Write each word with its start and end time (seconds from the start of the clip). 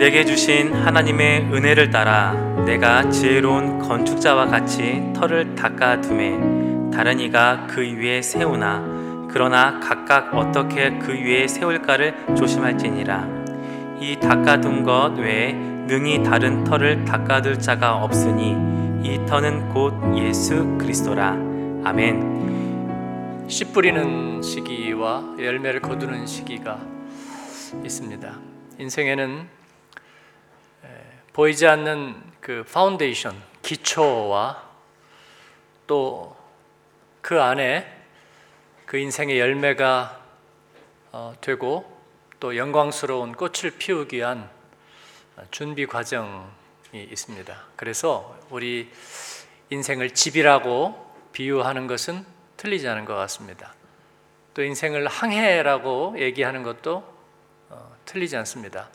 내게 0.00 0.24
주신 0.24 0.72
하나님의 0.72 1.52
은혜를 1.52 1.90
따라 1.90 2.32
내가 2.64 3.10
지혜로운 3.10 3.80
건축자와 3.80 4.46
같이 4.46 5.12
터를 5.14 5.54
닦아 5.54 6.00
둠에 6.00 6.90
다른 6.90 7.20
이가 7.20 7.66
그 7.66 7.82
위에 7.82 8.22
세우나 8.22 8.82
그러나 9.30 9.78
각각 9.78 10.34
어떻게 10.34 10.98
그 10.98 11.12
위에 11.12 11.46
세울까를 11.46 12.34
조심할지니라. 12.34 13.28
이 14.00 14.16
닦아둔 14.18 14.84
것 14.84 15.18
외에 15.18 15.52
능히 15.52 16.22
다른 16.22 16.64
터를 16.64 17.04
닦아둘 17.04 17.58
자가 17.58 17.96
없으니 18.02 18.56
이 19.06 19.20
터는 19.26 19.68
곧 19.68 19.92
예수 20.16 20.78
그리스도라. 20.78 21.32
아멘. 21.84 23.44
씨 23.48 23.66
뿌리는 23.66 24.40
시기와 24.40 25.34
열매를 25.38 25.80
거두는 25.82 26.26
시기가 26.26 26.80
있습니다. 27.84 28.32
인생에는 28.78 29.59
보이지 31.32 31.66
않는 31.66 32.22
그 32.40 32.64
파운데이션, 32.64 33.40
기초와 33.62 34.68
또 35.86 36.40
그 37.20 37.40
안에 37.40 37.86
그 38.86 38.96
인생의 38.96 39.38
열매가 39.38 40.20
어, 41.12 41.34
되고 41.40 42.00
또 42.40 42.56
영광스러운 42.56 43.34
꽃을 43.34 43.72
피우기 43.78 44.16
위한 44.16 44.48
준비 45.50 45.86
과정이 45.86 46.40
있습니다. 46.94 47.64
그래서 47.76 48.38
우리 48.48 48.90
인생을 49.68 50.14
집이라고 50.14 51.14
비유하는 51.32 51.86
것은 51.86 52.24
틀리지 52.56 52.88
않은 52.88 53.04
것 53.04 53.14
같습니다. 53.14 53.74
또 54.54 54.62
인생을 54.62 55.06
항해라고 55.06 56.16
얘기하는 56.18 56.62
것도 56.62 57.04
어, 57.68 57.96
틀리지 58.06 58.36
않습니다. 58.38 58.88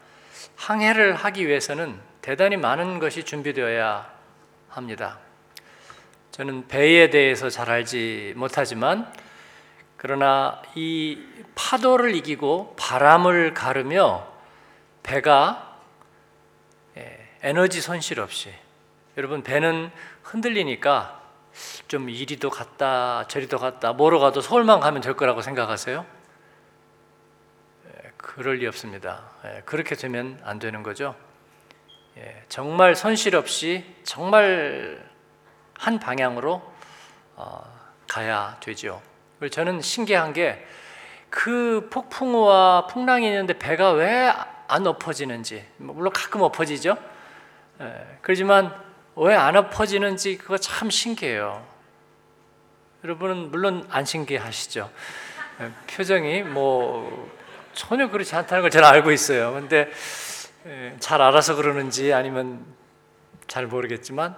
항해를 0.55 1.15
하기 1.15 1.47
위해서는 1.47 1.99
대단히 2.25 2.57
많은 2.57 2.97
것이 2.97 3.23
준비되어야 3.23 4.11
합니다. 4.69 5.19
저는 6.31 6.67
배에 6.67 7.11
대해서 7.11 7.51
잘 7.51 7.69
알지 7.69 8.33
못하지만 8.35 9.13
그러나 9.95 10.59
이 10.73 11.23
파도를 11.53 12.15
이기고 12.15 12.77
바람을 12.79 13.53
가르며 13.53 14.27
배가 15.03 15.77
예, 16.97 17.29
에너지 17.43 17.79
손실 17.79 18.19
없이 18.19 18.51
여러분 19.17 19.43
배는 19.43 19.91
흔들리니까 20.23 21.21
좀 21.87 22.09
이리도 22.09 22.49
갔다 22.49 23.27
저리도 23.27 23.59
갔다 23.59 23.93
뭐로 23.93 24.19
가도 24.19 24.41
서울만 24.41 24.79
가면 24.79 25.03
될 25.03 25.13
거라고 25.13 25.43
생각하세요? 25.43 26.03
예, 27.87 28.11
그럴 28.17 28.55
리 28.55 28.65
없습니다. 28.65 29.21
예, 29.45 29.61
그렇게 29.63 29.93
되면 29.93 30.41
안 30.43 30.57
되는 30.57 30.81
거죠. 30.81 31.15
정말 32.49 32.95
손실 32.95 33.35
없이 33.35 33.83
정말 34.03 35.05
한 35.77 35.99
방향으로 35.99 36.61
어, 37.35 37.63
가야 38.07 38.57
되죠. 38.61 39.01
저는 39.51 39.81
신기한 39.81 40.33
게 40.33 40.65
그 41.35 41.89
폭풍우와 41.91 42.87
풍랑이 42.87 43.27
있는데 43.27 43.57
배가 43.59 43.91
왜 43.91 44.31
안 44.67 44.87
엎어지는지 44.87 45.63
물론 45.77 46.11
가끔 46.11 46.41
엎어지죠. 46.41 46.97
예, 47.81 48.17
그렇지만 48.21 48.73
왜 49.15 49.35
안 49.35 49.55
엎어지는지 49.55 50.37
그거 50.39 50.57
참 50.57 50.89
신기해요. 50.89 51.63
여러분은 53.03 53.51
물론 53.51 53.85
안 53.91 54.05
신기하시죠. 54.05 54.89
예, 55.61 55.71
표정이 55.93 56.41
뭐 56.43 57.29
전혀 57.73 58.09
그렇지 58.09 58.33
않다는 58.35 58.63
걸 58.63 58.71
저는 58.71 58.87
알고 58.87 59.11
있어요. 59.11 59.53
근데 59.53 59.87
예, 59.87 59.91
잘 60.99 61.21
알아서 61.21 61.55
그러는지 61.55 62.11
아니면 62.13 62.65
잘 63.47 63.67
모르겠지만 63.67 64.35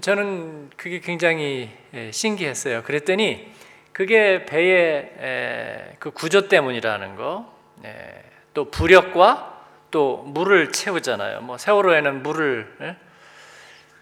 저는 0.00 0.70
그게 0.76 1.00
굉장히 1.00 1.70
예, 1.94 2.10
신기했어요. 2.10 2.82
그랬더니 2.82 3.52
그게 3.92 4.44
배의 4.44 5.96
그 5.98 6.10
구조 6.10 6.48
때문이라는 6.48 7.16
거, 7.16 7.52
예, 7.84 8.24
또 8.54 8.70
부력과 8.70 9.64
또 9.90 10.18
물을 10.18 10.72
채우잖아요. 10.72 11.40
뭐 11.40 11.58
세월호에는 11.58 12.22
물을 12.22 12.76
예? 12.80 12.96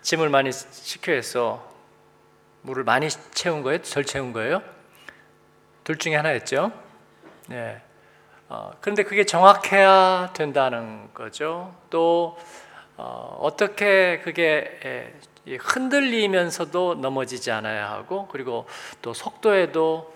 짐을 0.03 0.29
많이 0.29 0.53
시켜 0.53 1.13
해서 1.13 1.73
물을 2.63 2.85
많이 2.85 3.09
채운 3.09 3.63
거예요? 3.63 3.81
덜 3.83 4.05
채운 4.05 4.33
거예요? 4.33 4.63
둘 5.85 5.97
중에 5.99 6.17
하나였죠. 6.17 6.73
네. 7.49 7.81
어, 8.49 8.71
그런데 8.81 9.03
그게 9.03 9.25
정확해야 9.25 10.31
된다는 10.33 11.13
거죠. 11.13 11.75
또 11.91 12.39
어, 12.97 13.49
떻게 13.57 14.21
그게 14.21 15.13
흔들리면서도 15.59 16.95
넘어지지 16.95 17.51
않아야 17.51 17.91
하고 17.91 18.29
그리고 18.29 18.67
또 19.03 19.13
속도에도 19.13 20.15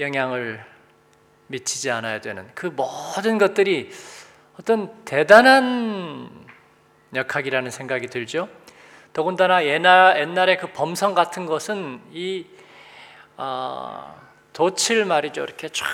영향을 0.00 0.64
미치지 1.46 1.90
않아야 1.90 2.20
되는 2.20 2.48
그 2.54 2.66
모든 2.66 3.38
것들이 3.38 3.90
어떤 4.58 5.04
대단한 5.04 6.30
역학이라는 7.14 7.70
생각이 7.70 8.08
들죠. 8.08 8.48
더군다나 9.12 9.64
옛날 9.64 10.20
옛날에 10.20 10.56
그 10.56 10.72
범성 10.72 11.14
같은 11.14 11.46
것은 11.46 12.00
이 12.12 12.46
어, 13.36 14.14
돛을 14.52 15.04
말이죠 15.04 15.42
이렇게 15.42 15.68
쫙 15.68 15.86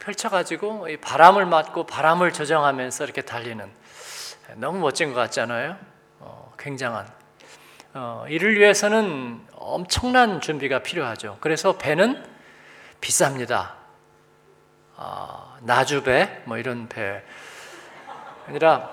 펼쳐가지고 0.00 0.88
바람을 1.00 1.46
맞고 1.46 1.84
바람을 1.84 2.32
조정하면서 2.32 3.04
이렇게 3.04 3.22
달리는 3.22 3.70
너무 4.56 4.80
멋진 4.80 5.12
것 5.12 5.20
같잖아요. 5.20 5.76
어, 6.18 6.52
굉장한 6.58 7.06
어, 7.94 8.24
이를 8.28 8.58
위해서는 8.58 9.46
엄청난 9.54 10.40
준비가 10.40 10.80
필요하죠. 10.80 11.38
그래서 11.40 11.76
배는 11.76 12.24
비쌉니다. 13.00 13.72
어, 14.96 15.56
나주배 15.62 16.42
뭐 16.44 16.58
이런 16.58 16.88
배 16.88 17.22
아니라 18.48 18.90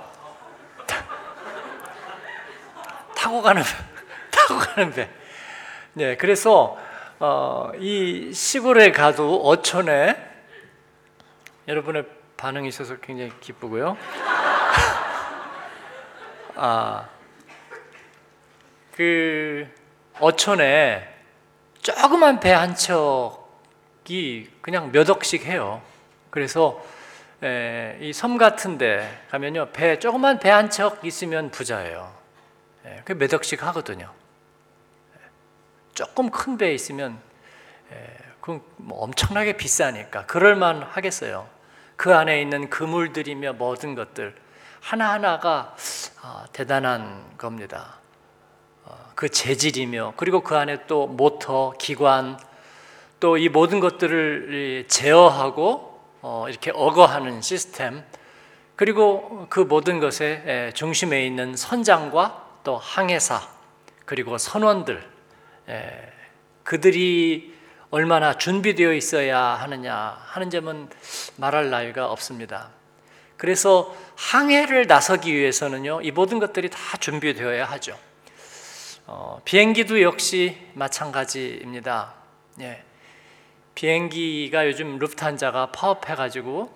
타고 3.16 3.42
가는 3.42 3.64
타고 4.32 4.60
가는 4.60 4.92
배. 4.92 5.10
네, 5.94 6.16
그래서 6.18 6.78
어, 7.20 7.72
이 7.80 8.32
시골에 8.34 8.92
가도 8.92 9.42
어촌에 9.48 10.27
여러분의 11.68 12.06
반응이 12.38 12.68
있어서 12.70 12.98
굉장히 12.98 13.32
기쁘고요. 13.40 13.98
아, 16.56 17.08
그 18.96 19.68
어촌에 20.20 21.14
조그만 21.82 22.40
배 22.40 22.52
한 22.54 22.76
척이 22.76 24.52
그냥 24.62 24.92
몇 24.92 25.10
억씩 25.10 25.46
해요. 25.46 25.82
그래서 26.30 26.84
이 28.02 28.12
섬 28.14 28.38
같은데 28.38 29.24
가면요 29.30 29.72
배 29.72 30.00
조그만 30.00 30.40
배 30.40 30.50
한 30.50 30.70
척 30.70 31.06
있으면 31.06 31.52
부자예요. 31.52 32.16
그몇 33.06 33.34
억씩 33.34 33.64
하거든요. 33.64 34.12
조금 35.94 36.30
큰 36.32 36.58
배 36.58 36.74
있으면 36.74 37.20
그 38.42 38.62
엄청나게 38.90 39.58
비싸니까 39.58 40.26
그럴만 40.26 40.82
하겠어요. 40.84 41.48
그 41.98 42.16
안에 42.16 42.42
있는 42.42 42.70
그물들이며 42.70 43.54
모든 43.54 43.94
것들 43.96 44.34
하나 44.80 45.12
하나가 45.12 45.76
아, 46.22 46.46
대단한 46.54 47.38
겁니다. 47.38 47.98
그 49.16 49.30
재질이며 49.30 50.14
그리고 50.16 50.42
그 50.42 50.56
안에 50.56 50.86
또 50.86 51.08
모터, 51.08 51.74
기관 51.78 52.38
또 53.20 53.36
이 53.38 53.50
모든 53.50 53.80
것들을 53.80 54.86
제어하고 54.88 56.00
어, 56.22 56.46
이렇게 56.48 56.72
어거하는 56.74 57.42
시스템 57.42 58.04
그리고 58.76 59.48
그 59.50 59.60
모든 59.60 60.00
것의 60.00 60.74
중심에 60.76 61.26
있는 61.26 61.56
선장과 61.56 62.60
또 62.64 62.78
항해사 62.78 63.42
그리고 64.06 64.38
선원들 64.38 65.04
그들이 66.62 67.57
얼마나 67.90 68.38
준비되어 68.38 68.94
있어야 68.94 69.40
하느냐 69.40 70.18
하는 70.26 70.50
점은 70.50 70.90
말할 71.38 71.70
나위가 71.70 72.12
없습니다. 72.12 72.70
그래서 73.38 73.96
항해를 74.16 74.88
나서기 74.88 75.34
위해서는요, 75.34 76.02
이 76.02 76.12
모든 76.12 76.40
것들이 76.40 76.70
다 76.70 76.98
준비되어야 76.98 77.66
하죠. 77.66 77.98
어, 79.06 79.40
비행기도 79.46 80.02
역시 80.02 80.58
마찬가지입니다. 80.74 82.14
예. 82.60 82.84
비행기가 83.74 84.68
요즘 84.68 84.98
루프탄자가 84.98 85.72
파업해가지고 85.72 86.76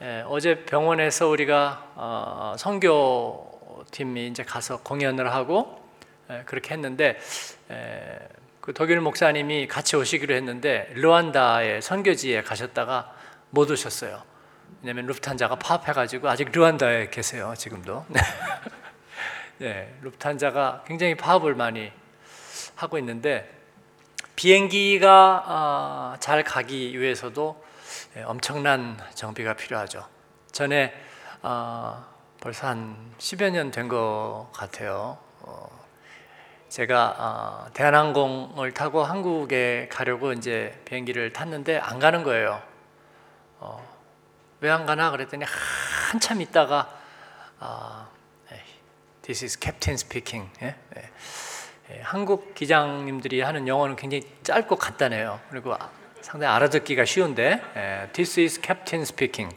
예, 0.00 0.24
어제 0.28 0.64
병원에서 0.64 1.28
우리가 1.28 1.92
어, 1.96 2.54
선교 2.56 3.84
팀이 3.90 4.28
이제 4.28 4.44
가서 4.44 4.78
공연을 4.82 5.34
하고 5.34 5.84
예, 6.30 6.44
그렇게 6.46 6.72
했는데 6.72 7.18
예, 7.70 8.18
그 8.68 8.74
독일 8.74 9.00
목사님이 9.00 9.66
같이 9.66 9.96
오시기로 9.96 10.34
했는데 10.34 10.90
르완다의 10.92 11.80
선교지에 11.80 12.42
가셨다가 12.42 13.14
못 13.48 13.70
오셨어요. 13.70 14.22
왜냐하면 14.82 15.06
루프탄자가 15.06 15.54
파업해가지고 15.56 16.28
아직 16.28 16.52
르완다에 16.52 17.08
계세요 17.08 17.54
지금도. 17.56 18.04
네, 19.56 19.96
루프탄자가 20.02 20.84
굉장히 20.86 21.14
파업을 21.14 21.54
많이 21.54 21.90
하고 22.74 22.98
있는데 22.98 23.50
비행기가 24.36 25.44
아, 25.46 26.16
잘 26.20 26.44
가기 26.44 27.00
위해서도 27.00 27.64
예, 28.18 28.22
엄청난 28.24 28.98
정비가 29.14 29.54
필요하죠. 29.54 30.06
전에 30.52 30.92
아, 31.40 32.04
벌써 32.38 32.66
한 32.66 33.14
10여 33.16 33.48
년 33.48 33.70
된 33.70 33.88
것 33.88 34.50
같아요. 34.52 35.16
어, 35.40 35.77
제가 36.68 37.14
아, 37.18 37.70
대한항공을 37.72 38.72
타고 38.72 39.02
한국에 39.02 39.88
가려고 39.90 40.32
이제 40.32 40.78
비행기를 40.84 41.32
탔는데 41.32 41.78
안 41.78 41.98
가는 41.98 42.22
거예요. 42.22 42.62
어, 43.60 43.84
왜 44.60 44.70
안 44.70 44.86
가나 44.86 45.10
그랬더니 45.10 45.44
한참 46.10 46.40
있다가 46.40 46.90
아, 47.60 48.08
This 49.22 49.44
is 49.44 49.58
Captain 49.60 49.94
speaking. 49.94 50.50
예? 50.62 50.74
예. 50.96 51.10
예, 51.90 52.00
한국 52.02 52.54
기장님들이 52.54 53.40
하는 53.42 53.66
영어는 53.68 53.96
굉장히 53.96 54.22
짧고 54.42 54.76
간단해요. 54.76 55.38
그리고 55.50 55.74
상당히 56.22 56.54
알아듣기가 56.54 57.04
쉬운데 57.04 57.62
예, 57.76 58.08
This 58.12 58.40
is 58.40 58.60
Captain 58.62 59.02
speaking. 59.02 59.54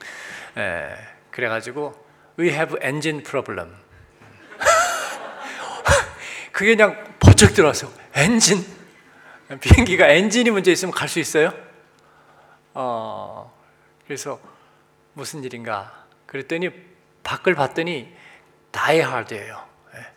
예, 0.57 0.95
그래가지고 1.29 1.93
We 2.39 2.49
have 2.49 2.77
engine 2.81 3.23
problem. 3.23 3.75
그게 6.51 6.75
그냥 6.75 7.15
버쩍 7.19 7.53
들어와서 7.53 7.91
엔진 8.13 8.65
비행기가 9.59 10.07
엔진이 10.07 10.49
문제 10.51 10.71
있으면 10.71 10.93
갈 10.93 11.07
수 11.07 11.19
있어요? 11.19 11.53
어 12.73 13.51
그래서 14.05 14.39
무슨 15.13 15.43
일인가 15.43 16.05
그랬더니 16.25 16.69
밖을 17.23 17.55
봤더니 17.55 18.13
다이하드예요. 18.71 19.67
예. 19.95 20.07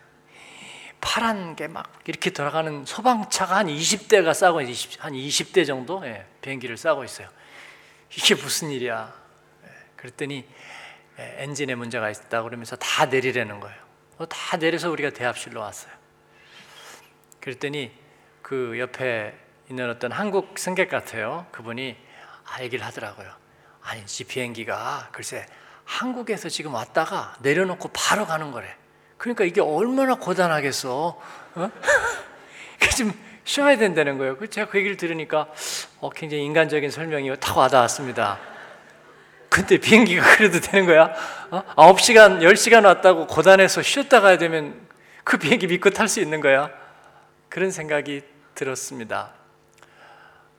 파란 1.01 1.57
게 1.57 1.67
막 1.67 1.93
이렇게 2.07 2.31
돌아가는 2.31 2.85
소방차가 2.85 3.57
한 3.57 3.67
20대가 3.67 4.33
싸고 4.35 4.61
20, 4.61 5.05
한 5.05 5.13
20대 5.13 5.67
정도 5.67 6.05
예, 6.07 6.25
비행기를 6.41 6.77
싸고 6.77 7.05
있어요. 7.05 7.29
이게 8.17 8.35
무슨 8.37 8.71
일이야? 8.71 9.13
예, 9.65 9.69
그랬더니 9.97 10.47
예, 11.19 11.35
엔진에 11.39 11.75
문제가 11.75 12.09
있다 12.11 12.43
그러면서 12.43 12.77
다 12.77 13.07
내리라는 13.07 13.59
거예요. 13.59 13.77
어, 14.19 14.27
다 14.27 14.57
내려서 14.57 14.91
우리가 14.91 15.11
대합실로 15.11 15.61
왔어요. 15.61 15.93
그랬더니 17.45 17.91
그 18.41 18.79
옆에 18.79 19.35
있는 19.69 19.91
어떤 19.91 20.11
한국 20.13 20.59
승객 20.59 20.89
같아요. 20.89 21.45
그분이 21.53 21.95
아 22.47 22.63
얘기를 22.63 22.83
하더라고요. 22.87 23.29
아니 23.83 24.01
이 24.01 24.25
비행기가 24.25 25.11
글쎄 25.13 25.45
한국에서 25.85 26.49
지금 26.49 26.73
왔다가 26.73 27.37
내려놓고 27.41 27.91
바로 27.93 28.25
가는 28.25 28.51
거래. 28.51 28.75
그러니까 29.19 29.45
이게 29.45 29.61
얼마나 29.61 30.15
고단하겠어. 30.15 31.21
어? 31.57 31.71
좀 32.97 33.13
쉬어야 33.45 33.77
된다는 33.77 34.17
거예요. 34.17 34.39
그 34.39 34.49
제가 34.49 34.71
그 34.71 34.79
얘기를 34.79 34.97
들으니까 34.97 35.49
어, 36.01 36.09
굉장히 36.09 36.47
인간적인 36.47 36.91
설명이 36.91 37.31
탁 37.41 37.59
와닿았습니다. 37.59 38.39
근데 39.51 39.77
비행기가 39.77 40.37
그래도 40.37 40.61
되는 40.61 40.87
거야? 40.87 41.15
어? 41.51 41.63
9시간, 41.77 42.41
10시간 42.41 42.87
왔다고 42.87 43.27
고단해서 43.27 43.83
쉬었다 43.83 44.23
가야 44.23 44.39
되면 44.39 44.81
그 45.25 45.37
비행기 45.37 45.67
믿고 45.67 45.91
탈 45.91 46.09
수 46.09 46.23
있는 46.23 46.41
거야? 46.41 46.84
그런 47.55 47.71
생각이 47.71 48.23
들었습니다. 48.57 49.31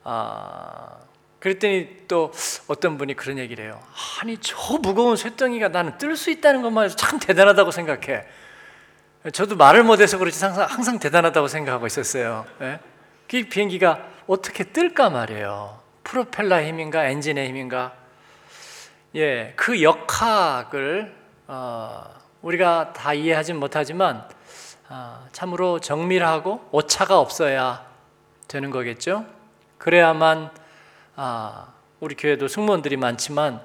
아, 0.02 0.96
그랬더니 1.40 2.06
또 2.08 2.32
어떤 2.68 2.96
분이 2.96 3.12
그런 3.12 3.36
얘기를 3.36 3.66
해요. 3.66 3.82
아니 4.22 4.38
저 4.38 4.78
무거운 4.78 5.14
쇠덩이가 5.14 5.68
나는 5.68 5.98
뜰 5.98 6.16
수 6.16 6.30
있다는 6.30 6.62
것만 6.62 6.86
해도 6.86 6.96
참 6.96 7.18
대단하다고 7.18 7.70
생각해. 7.70 8.24
저도 9.30 9.56
말을 9.56 9.82
못해서 9.82 10.16
그렇지 10.16 10.42
항상, 10.42 10.66
항상 10.70 10.98
대단하다고 10.98 11.48
생각하고 11.48 11.86
있었어요. 11.86 12.46
예? 12.62 12.80
그 13.28 13.46
비행기가 13.46 14.02
어떻게 14.26 14.64
뜰까 14.64 15.10
말이에요. 15.10 15.78
프로펠러 16.02 16.62
힘인가 16.62 17.04
엔진의 17.08 17.46
힘인가. 17.46 17.92
예, 19.16 19.52
그 19.54 19.82
역학을 19.82 21.14
어, 21.46 22.14
우리가 22.40 22.94
다 22.94 23.12
이해하진 23.12 23.58
못하지만 23.58 24.16
어, 24.16 24.34
참으로 25.32 25.80
정밀하고 25.80 26.68
오차가 26.70 27.18
없어야 27.18 27.84
되는 28.48 28.70
거겠죠. 28.70 29.24
그래야만 29.78 30.50
아, 31.16 31.68
우리 32.00 32.14
교회도 32.14 32.46
승무원들이 32.48 32.96
많지만 32.96 33.60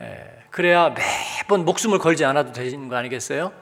에, 0.00 0.44
그래야 0.50 0.90
매번 0.90 1.64
목숨을 1.64 1.98
걸지 1.98 2.24
않아도 2.24 2.52
되는 2.52 2.88
거 2.88 2.96
아니겠어요? 2.96 3.52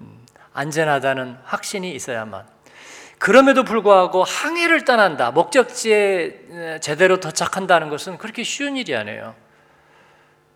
음, 0.00 0.26
안전하다는 0.52 1.38
확신이 1.44 1.94
있어야만. 1.94 2.46
그럼에도 3.18 3.64
불구하고 3.64 4.24
항해를 4.24 4.84
떠난다, 4.84 5.30
목적지에 5.30 6.78
제대로 6.82 7.18
도착한다는 7.20 7.88
것은 7.88 8.18
그렇게 8.18 8.42
쉬운 8.42 8.76
일이 8.76 8.94
아니에요. 8.94 9.34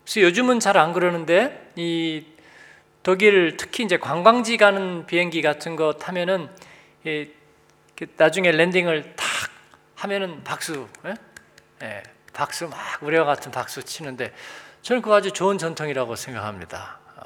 그래서 0.03 0.21
요즘은 0.21 0.59
잘 0.59 0.77
안 0.77 0.93
그러는데 0.93 1.71
이 1.75 2.25
독일 3.03 3.57
특히 3.57 3.83
이제 3.83 3.97
관광지 3.97 4.57
가는 4.57 5.05
비행기 5.07 5.41
같은 5.41 5.75
거 5.75 5.93
타면은 5.93 6.49
나중에 8.17 8.51
랜딩을 8.51 9.15
탁 9.15 9.25
하면은 9.95 10.43
박수, 10.43 10.87
예? 11.05 11.15
예, 11.83 12.03
박수 12.33 12.67
막 12.67 12.77
우리와 13.01 13.25
같은 13.25 13.51
박수 13.51 13.83
치는데 13.83 14.33
저는 14.81 15.01
그거 15.01 15.15
아주 15.15 15.31
좋은 15.31 15.57
전통이라고 15.57 16.15
생각합니다. 16.15 16.99
어, 17.17 17.23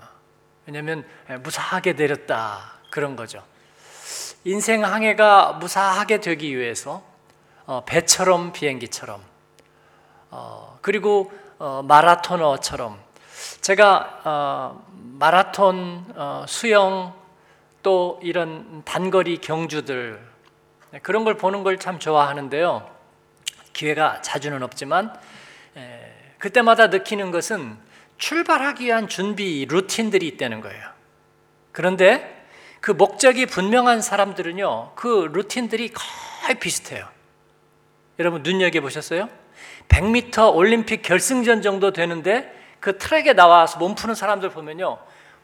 왜냐하면 0.66 1.06
예, 1.30 1.38
무사하게 1.38 1.94
내렸다 1.94 2.80
그런 2.90 3.16
거죠. 3.16 3.44
인생 4.46 4.86
항해가 4.86 5.54
무사하게 5.54 6.20
되기 6.22 6.58
위해서 6.58 7.04
어, 7.66 7.84
배처럼 7.86 8.54
비행기처럼 8.54 9.22
어, 10.32 10.80
그리고 10.82 11.32
마라토너처럼 11.58 13.05
제가 13.62 14.82
마라톤 15.20 16.06
수영 16.48 17.14
또 17.84 18.20
이런 18.24 18.84
단거리 18.86 19.38
경주들 19.38 20.20
네, 20.92 21.00
그런 21.00 21.24
걸 21.24 21.38
보는 21.38 21.64
걸 21.64 21.78
참 21.78 22.00
좋아하는데요. 22.00 22.90
기회가 23.74 24.22
자주는 24.22 24.64
없지만 24.64 25.14
에, 25.76 26.14
그때마다 26.38 26.88
느끼는 26.88 27.32
것은 27.32 27.78
출발하기 28.18 28.86
위한 28.86 29.08
준비 29.08 29.66
루틴들이 29.70 30.26
있다는 30.28 30.62
거예요. 30.62 30.90
그런데 31.72 32.48
그 32.80 32.92
목적이 32.92 33.46
분명한 33.46 34.02
사람들은요, 34.02 34.94
그 34.96 35.30
루틴들이 35.34 35.92
거의 35.94 36.60
비슷해요. 36.60 37.08
여러분 38.20 38.44
눈여겨 38.44 38.80
보셨어요? 38.82 39.28
100m 39.90 40.56
올림픽 40.56 41.02
결승전 41.02 41.62
정도 41.62 41.92
되는데 41.92 42.52
그 42.86 43.00
트랙에 43.00 43.34
나와서 43.34 43.80
몸 43.80 43.96
푸는 43.96 44.14
사람들 44.14 44.50
보면요, 44.50 45.00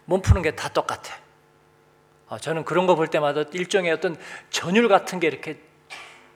몸 0.06 0.22
푸는 0.22 0.44
게 0.44 0.52
다 0.56 0.70
똑같아. 0.70 1.16
어, 2.28 2.38
저는 2.38 2.66
그런 2.66 2.86
거 2.86 2.94
볼 2.94 3.08
때마다 3.08 3.46
일종의 3.52 3.92
어떤 3.92 4.16
전율 4.52 4.88
같은 4.88 5.20
게 5.20 5.26
이렇게 5.26 5.60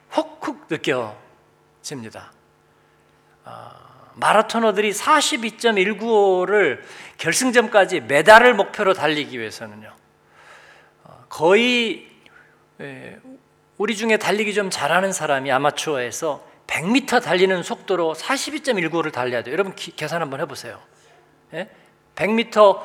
훅훅 0.10 0.68
느껴 0.68 1.16
집니다. 1.84 2.32
어, 3.44 3.70
마라토너들이 4.16 4.94
42.195를 4.94 6.82
결승점까지 7.20 8.00
메달을 8.02 8.56
목표로 8.56 8.96
달리기 8.96 9.40
위해서는요. 9.40 9.94
어, 11.04 11.26
거의 11.30 12.08
예, 12.82 13.20
우리 13.78 13.96
중에 13.96 14.18
달리기 14.18 14.56
좀 14.56 14.72
잘하는 14.72 15.14
사람이 15.14 15.52
아마추어에서 15.52 16.44
100m 16.66 17.22
달리는 17.22 17.62
속도로 17.62 18.16
42.195를 18.16 19.12
달려야 19.12 19.44
돼요. 19.44 19.54
여러분 19.54 19.76
기, 19.76 19.96
계산 19.96 20.24
한번 20.24 20.42
해보세요. 20.42 20.80
예? 21.56 21.70
100m 22.16 22.82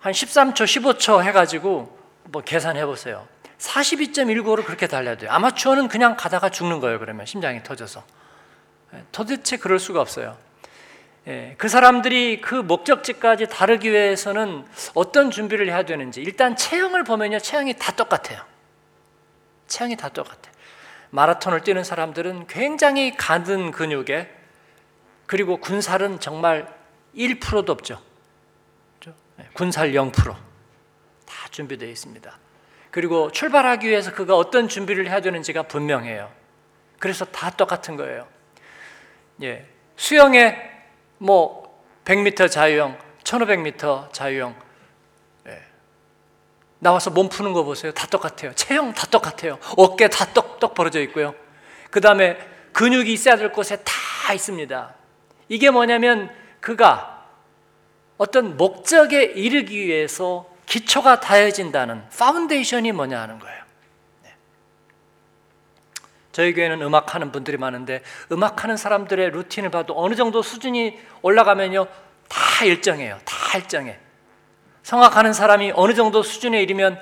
한 0.00 0.12
13초, 0.12 0.64
15초 0.64 1.22
해가지고 1.22 1.98
뭐 2.24 2.42
계산해 2.42 2.86
보세요. 2.86 3.26
42.195를 3.58 4.64
그렇게 4.64 4.86
달려야 4.86 5.16
돼요. 5.16 5.30
아마추어는 5.32 5.88
그냥 5.88 6.16
가다가 6.16 6.48
죽는 6.48 6.80
거예요. 6.80 6.98
그러면 6.98 7.26
심장이 7.26 7.62
터져서. 7.62 8.04
예, 8.94 9.04
도대체 9.10 9.56
그럴 9.56 9.78
수가 9.78 10.00
없어요. 10.00 10.36
예, 11.26 11.54
그 11.58 11.68
사람들이 11.68 12.40
그 12.40 12.54
목적지까지 12.54 13.48
다르기 13.48 13.90
위해서는 13.90 14.64
어떤 14.94 15.30
준비를 15.30 15.68
해야 15.68 15.82
되는지 15.82 16.22
일단 16.22 16.56
체형을 16.56 17.04
보면요. 17.04 17.40
체형이 17.40 17.74
다 17.74 17.92
똑같아요. 17.92 18.40
체형이 19.66 19.96
다 19.96 20.08
똑같아요. 20.08 20.54
마라톤을 21.10 21.62
뛰는 21.62 21.84
사람들은 21.84 22.46
굉장히 22.46 23.16
가든 23.16 23.72
근육에 23.72 24.30
그리고 25.26 25.58
군살은 25.58 26.20
정말 26.20 26.77
1%도 27.18 27.72
없죠. 27.72 28.00
예, 29.40 29.48
군살 29.52 29.92
0%. 29.92 30.12
다 31.26 31.48
준비되어 31.50 31.88
있습니다. 31.88 32.38
그리고 32.90 33.30
출발하기 33.30 33.86
위해서 33.88 34.12
그가 34.12 34.36
어떤 34.36 34.68
준비를 34.68 35.08
해야 35.08 35.20
되는지가 35.20 35.64
분명해요. 35.64 36.32
그래서 36.98 37.24
다 37.24 37.50
똑같은 37.50 37.96
거예요. 37.96 38.26
예. 39.42 39.66
수영에 39.96 40.56
뭐 41.18 41.84
100m 42.04 42.50
자유형, 42.50 42.98
1500m 43.22 44.12
자유형. 44.12 44.56
예. 45.48 45.62
나와서 46.78 47.10
몸 47.10 47.28
푸는 47.28 47.52
거 47.52 47.62
보세요. 47.62 47.92
다 47.92 48.06
똑같아요. 48.06 48.54
체형 48.54 48.94
다 48.94 49.06
똑같아요. 49.06 49.58
어깨 49.76 50.08
다 50.08 50.24
떡떡 50.32 50.74
벌어져 50.74 51.00
있고요. 51.02 51.34
그 51.90 52.00
다음에 52.00 52.38
근육이 52.72 53.12
있어야 53.12 53.36
될 53.36 53.52
곳에 53.52 53.76
다 53.84 54.32
있습니다. 54.32 54.94
이게 55.48 55.70
뭐냐면 55.70 56.30
그가 56.60 57.26
어떤 58.16 58.56
목적에 58.56 59.22
이르기 59.22 59.86
위해서 59.86 60.46
기초가 60.66 61.20
다져진다는 61.20 62.04
foundation이 62.10 62.92
뭐냐 62.92 63.20
하는 63.20 63.38
거예요. 63.38 63.62
네. 64.24 64.34
저희 66.32 66.52
교회는 66.52 66.82
음악하는 66.82 67.32
분들이 67.32 67.56
많은데 67.56 68.02
음악하는 68.30 68.76
사람들의 68.76 69.30
루틴을 69.30 69.70
봐도 69.70 69.94
어느 69.96 70.14
정도 70.14 70.42
수준이 70.42 70.98
올라가면요 71.22 71.86
다 72.28 72.64
일정해요. 72.64 73.18
다 73.24 73.56
일정해. 73.56 73.98
성악하는 74.82 75.32
사람이 75.32 75.72
어느 75.74 75.94
정도 75.94 76.22
수준에 76.22 76.62
이르면 76.62 77.00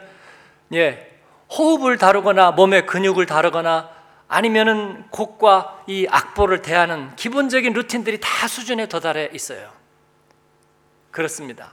예, 0.74 1.20
호흡을 1.50 1.98
다루거나 1.98 2.52
몸의 2.52 2.86
근육을 2.86 3.26
다루거나 3.26 3.95
아니면은 4.28 5.04
곡과 5.10 5.82
이 5.86 6.06
악보를 6.10 6.62
대하는 6.62 7.14
기본적인 7.16 7.72
루틴들이 7.72 8.18
다 8.20 8.48
수준에 8.48 8.86
도달해 8.86 9.30
있어요. 9.32 9.70
그렇습니다. 11.10 11.72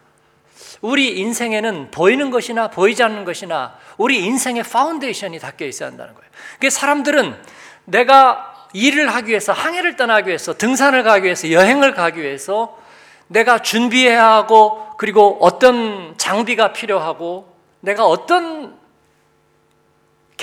우리 0.82 1.20
인생에는 1.20 1.92
보이는 1.92 2.30
것이나 2.30 2.70
보이지 2.70 3.04
않는 3.04 3.26
것이나 3.26 3.76
우리 3.98 4.24
인생의 4.26 4.64
foundation이 4.64 5.40
닦여 5.40 5.66
있어야 5.66 5.90
한다는 5.90 6.14
거예요. 6.14 6.30
그 6.60 6.70
사람들은 6.70 7.42
내가 7.86 8.68
일을 8.74 9.14
하기 9.16 9.30
위해서 9.30 9.54
항해를 9.54 9.96
떠나기 9.96 10.28
위해서 10.28 10.58
등산을 10.58 11.04
가기 11.04 11.26
위해서 11.26 11.52
여행을 11.52 11.94
가기 11.94 12.22
위해서 12.22 12.78
내가 13.28 13.60
준비해야 13.60 14.28
하고 14.28 14.88
그리고 14.98 15.38
어떤 15.42 16.16
장비가 16.18 16.74
필요하고 16.74 17.54
내가 17.80 18.06
어떤 18.06 18.78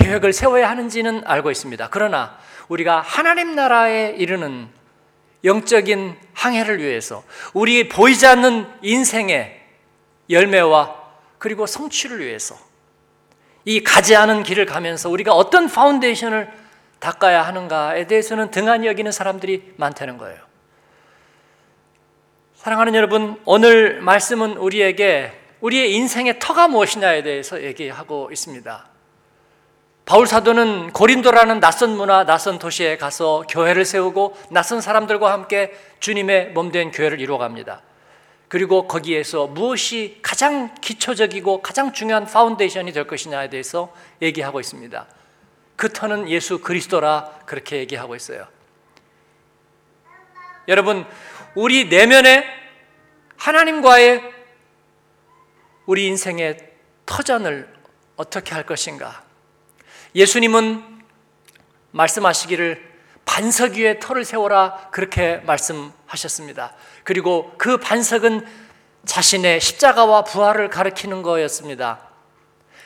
계획을 0.01 0.33
세워야 0.33 0.69
하는지는 0.69 1.23
알고 1.25 1.51
있습니다. 1.51 1.89
그러나 1.91 2.37
우리가 2.67 3.01
하나님 3.01 3.55
나라에 3.55 4.15
이르는 4.17 4.67
영적인 5.43 6.17
항해를 6.33 6.79
위해서 6.79 7.23
우리 7.53 7.89
보이지 7.89 8.27
않는 8.27 8.67
인생의 8.81 9.59
열매와 10.29 10.95
그리고 11.37 11.65
성취를 11.65 12.19
위해서 12.19 12.55
이 13.65 13.83
가지 13.83 14.15
않은 14.15 14.43
길을 14.43 14.65
가면서 14.65 15.09
우리가 15.09 15.33
어떤 15.33 15.67
foundation을 15.67 16.51
닦아야 16.99 17.41
하는가에 17.41 18.05
대해서는 18.07 18.51
등한히 18.51 18.87
여기는 18.87 19.11
사람들이 19.11 19.73
많다는 19.77 20.17
거예요. 20.17 20.39
사랑하는 22.55 22.93
여러분, 22.93 23.41
오늘 23.45 24.01
말씀은 24.01 24.57
우리에게 24.57 25.33
우리의 25.61 25.93
인생의 25.95 26.37
터가 26.39 26.67
무엇이냐에 26.67 27.23
대해서 27.23 27.63
얘기하고 27.63 28.29
있습니다. 28.31 28.90
바울 30.11 30.27
사도는 30.27 30.91
고린도라는 30.91 31.61
낯선 31.61 31.95
문화, 31.95 32.25
낯선 32.25 32.59
도시에 32.59 32.97
가서 32.97 33.45
교회를 33.49 33.85
세우고 33.85 34.35
낯선 34.49 34.81
사람들과 34.81 35.31
함께 35.31 35.73
주님의 36.01 36.49
몸된 36.51 36.91
교회를 36.91 37.21
이루어갑니다. 37.21 37.81
그리고 38.49 38.89
거기에서 38.89 39.47
무엇이 39.47 40.19
가장 40.21 40.75
기초적이고 40.81 41.61
가장 41.61 41.93
중요한 41.93 42.25
foundation이 42.25 42.91
될 42.91 43.07
것이냐에 43.07 43.49
대해서 43.49 43.95
얘기하고 44.21 44.59
있습니다. 44.59 45.07
그 45.77 45.87
터는 45.87 46.27
예수 46.27 46.59
그리스도라 46.59 47.31
그렇게 47.45 47.77
얘기하고 47.77 48.13
있어요. 48.13 48.45
여러분, 50.67 51.05
우리 51.55 51.87
내면에 51.87 52.43
하나님과의 53.37 54.29
우리 55.85 56.07
인생의 56.07 56.57
터전을 57.05 57.73
어떻게 58.17 58.53
할 58.53 58.65
것인가? 58.65 59.30
예수님은 60.15 60.83
말씀하시기를 61.91 62.91
반석 63.25 63.73
위에 63.73 63.99
터를 63.99 64.25
세워라 64.25 64.89
그렇게 64.91 65.37
말씀하셨습니다. 65.45 66.73
그리고 67.03 67.53
그 67.57 67.77
반석은 67.77 68.45
자신의 69.05 69.61
십자가와 69.61 70.23
부활을 70.23 70.69
가리키는 70.69 71.21
거였습니다. 71.21 71.99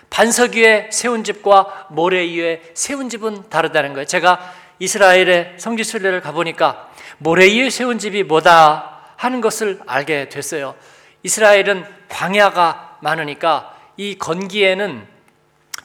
반석 0.10 0.56
위에 0.56 0.90
세운 0.92 1.24
집과 1.24 1.88
모래 1.90 2.20
위에 2.26 2.62
세운 2.74 3.10
집은 3.10 3.50
다르다는 3.50 3.94
거예요. 3.94 4.06
제가 4.06 4.54
이스라엘의 4.80 5.56
성지 5.58 5.84
순례를 5.84 6.22
가보니까 6.22 6.92
모래 7.18 7.48
위에 7.48 7.70
세운 7.70 7.98
집이 7.98 8.24
뭐다 8.24 9.14
하는 9.16 9.42
것을 9.42 9.80
알게 9.88 10.30
됐어요. 10.30 10.76
이스라엘은 11.24 11.86
광야가 12.10 13.00
많으니까 13.02 13.76
이 13.98 14.18
건기에는 14.18 15.08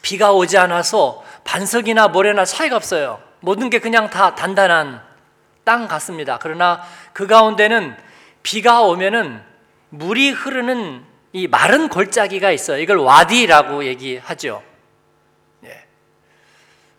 비가 0.02 0.32
오지 0.32 0.59
않아서 0.59 1.25
반석이나 1.50 2.07
모래나 2.07 2.45
차이가 2.45 2.76
없어요. 2.76 3.21
모든 3.40 3.71
게 3.71 3.80
그냥 3.80 4.09
다 4.09 4.37
단단한 4.37 5.02
땅 5.64 5.88
같습니다. 5.88 6.38
그러나 6.40 6.80
그 7.12 7.26
가운데는 7.26 7.97
비가 8.45 8.83
오면은 8.83 9.42
물이 9.88 10.30
흐르는 10.30 11.04
이 11.33 11.49
마른 11.49 11.88
골짜기가 11.88 12.52
있어요. 12.52 12.78
이걸 12.78 12.99
와디라고 12.99 13.85
얘기하죠. 13.85 14.62
예. 15.64 15.87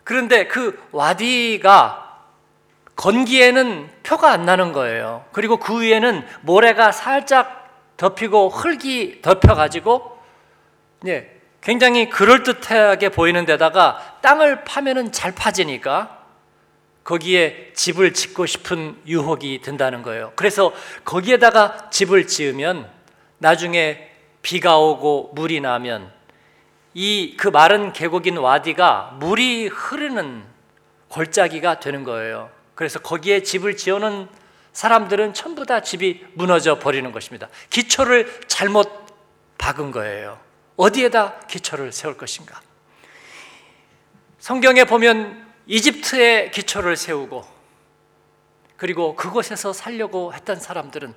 그런데 0.04 0.46
그 0.46 0.78
와디가 0.92 2.18
건기에는 2.94 3.88
표가 4.02 4.32
안 4.32 4.44
나는 4.44 4.72
거예요. 4.72 5.24
그리고 5.32 5.56
그 5.56 5.80
위에는 5.80 6.26
모래가 6.42 6.92
살짝 6.92 7.70
덮이고 7.96 8.50
흙이 8.50 9.22
덮여가지고 9.22 10.18
예, 11.06 11.31
굉장히 11.62 12.10
그럴듯하게 12.10 13.10
보이는 13.10 13.44
데다가 13.46 14.18
땅을 14.20 14.64
파면은 14.64 15.12
잘 15.12 15.32
파지니까 15.32 16.18
거기에 17.04 17.72
집을 17.74 18.14
짓고 18.14 18.46
싶은 18.46 18.96
유혹이 19.06 19.60
든다는 19.62 20.02
거예요. 20.02 20.32
그래서 20.36 20.72
거기에다가 21.04 21.90
집을 21.90 22.26
지으면 22.26 22.88
나중에 23.38 24.08
비가 24.42 24.78
오고 24.78 25.32
물이 25.34 25.60
나면 25.60 26.12
이 26.94 27.36
그 27.38 27.48
마른 27.48 27.92
계곡인 27.92 28.36
와디가 28.36 29.16
물이 29.18 29.68
흐르는 29.68 30.44
골짜기가 31.08 31.80
되는 31.80 32.04
거예요. 32.04 32.50
그래서 32.74 32.98
거기에 32.98 33.42
집을 33.42 33.76
지어놓은 33.76 34.28
사람들은 34.72 35.34
전부 35.34 35.66
다 35.66 35.80
집이 35.80 36.24
무너져 36.34 36.78
버리는 36.78 37.10
것입니다. 37.12 37.48
기초를 37.70 38.40
잘못 38.46 38.90
박은 39.58 39.90
거예요. 39.90 40.38
어디에다 40.76 41.40
기초를 41.46 41.92
세울 41.92 42.16
것인가? 42.16 42.60
성경에 44.38 44.84
보면 44.84 45.52
이집트에 45.66 46.50
기초를 46.50 46.96
세우고 46.96 47.44
그리고 48.76 49.14
그곳에서 49.14 49.72
살려고 49.72 50.34
했던 50.34 50.58
사람들은 50.58 51.14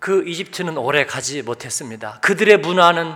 그 0.00 0.26
이집트는 0.26 0.76
오래 0.76 1.06
가지 1.06 1.42
못했습니다. 1.42 2.18
그들의 2.20 2.58
문화는 2.58 3.14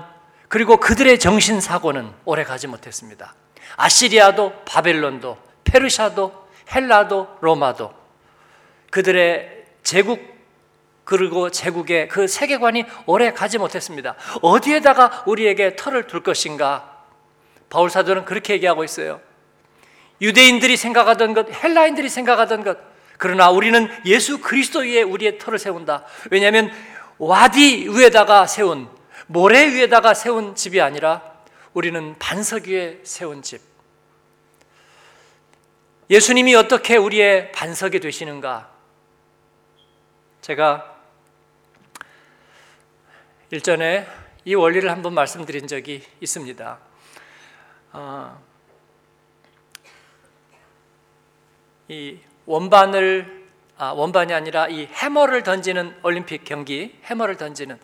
그리고 0.48 0.78
그들의 0.78 1.18
정신 1.18 1.60
사고는 1.60 2.12
오래 2.24 2.44
가지 2.44 2.66
못했습니다. 2.66 3.34
아시리아도 3.76 4.52
바벨론도 4.64 5.36
페르시아도 5.64 6.48
헬라도 6.74 7.38
로마도 7.40 7.92
그들의 8.90 9.66
제국 9.82 10.37
그리고 11.08 11.48
제국의 11.48 12.06
그 12.08 12.28
세계관이 12.28 12.84
오래 13.06 13.32
가지 13.32 13.56
못했습니다. 13.56 14.14
어디에다가 14.42 15.22
우리에게 15.24 15.74
털을 15.74 16.06
둘 16.06 16.22
것인가? 16.22 16.98
바울 17.70 17.88
사도는 17.88 18.26
그렇게 18.26 18.52
얘기하고 18.52 18.84
있어요. 18.84 19.18
유대인들이 20.20 20.76
생각하던 20.76 21.32
것, 21.32 21.50
헬라인들이 21.50 22.10
생각하던 22.10 22.62
것, 22.62 22.76
그러나 23.16 23.48
우리는 23.48 23.88
예수 24.04 24.42
그리스도 24.42 24.80
위에 24.80 25.00
우리의 25.00 25.38
터를 25.38 25.58
세운다. 25.58 26.04
왜냐하면 26.30 26.70
와디 27.16 27.88
위에다가 27.88 28.46
세운 28.46 28.86
모래 29.28 29.66
위에다가 29.66 30.12
세운 30.12 30.54
집이 30.54 30.78
아니라 30.82 31.22
우리는 31.72 32.16
반석 32.18 32.66
위에 32.66 32.98
세운 33.04 33.40
집. 33.40 33.62
예수님이 36.10 36.54
어떻게 36.54 36.98
우리의 36.98 37.50
반석이 37.52 37.98
되시는가? 38.00 38.68
제가 40.42 40.97
일전에 43.50 44.06
이 44.44 44.54
원리를 44.54 44.90
한번 44.90 45.14
말씀드린 45.14 45.66
적이 45.66 46.02
있습니다. 46.20 46.78
어, 47.92 48.42
이 51.88 52.18
원반을 52.44 53.46
아, 53.78 53.92
원반이 53.92 54.34
아니라 54.34 54.68
이 54.68 54.86
해머를 54.86 55.44
던지는 55.44 55.96
올림픽 56.02 56.44
경기, 56.44 56.98
해머를 57.04 57.36
던지는 57.36 57.78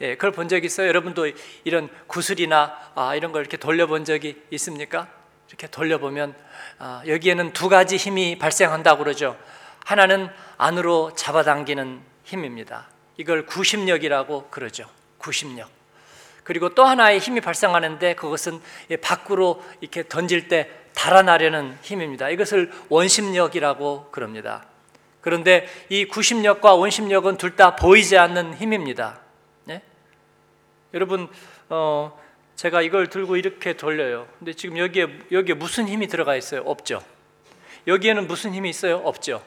예, 0.00 0.14
그걸 0.14 0.32
본적 0.32 0.64
있어요. 0.64 0.88
여러분도 0.88 1.30
이런 1.64 1.90
구슬이나 2.06 2.92
아, 2.94 3.14
이런 3.14 3.32
걸 3.32 3.42
이렇게 3.42 3.56
돌려본 3.56 4.04
적이 4.04 4.40
있습니까? 4.52 5.08
이렇게 5.48 5.66
돌려보면 5.66 6.34
아, 6.78 7.02
여기에는 7.06 7.52
두 7.52 7.68
가지 7.68 7.96
힘이 7.96 8.38
발생한다고 8.38 9.04
그러죠. 9.04 9.36
하나는 9.84 10.30
안으로 10.56 11.12
잡아당기는 11.14 12.00
힘입니다. 12.24 12.88
이걸 13.18 13.44
구심력이라고 13.44 14.48
그러죠. 14.48 14.88
구심력. 15.22 15.70
그리고 16.44 16.70
또 16.70 16.84
하나의 16.84 17.20
힘이 17.20 17.40
발생하는데 17.40 18.14
그것은 18.16 18.60
밖으로 19.00 19.62
이렇게 19.80 20.06
던질 20.08 20.48
때 20.48 20.68
달아나려는 20.94 21.78
힘입니다. 21.82 22.28
이것을 22.28 22.72
원심력이라고 22.88 24.08
그럽니다. 24.10 24.66
그런데 25.20 25.68
이 25.88 26.04
구심력과 26.06 26.74
원심력은 26.74 27.36
둘 27.36 27.56
다 27.56 27.76
보이지 27.76 28.18
않는 28.18 28.54
힘입니다. 28.54 29.20
네? 29.64 29.82
여러분, 30.94 31.28
어, 31.68 32.20
제가 32.56 32.82
이걸 32.82 33.06
들고 33.08 33.36
이렇게 33.36 33.74
돌려요. 33.76 34.26
근데 34.38 34.52
지금 34.52 34.78
여기에 34.78 35.06
여기에 35.30 35.54
무슨 35.54 35.86
힘이 35.88 36.08
들어가 36.08 36.34
있어요? 36.34 36.62
없죠. 36.62 37.02
여기에는 37.86 38.26
무슨 38.26 38.52
힘이 38.52 38.70
있어요? 38.70 38.96
없죠. 38.96 39.42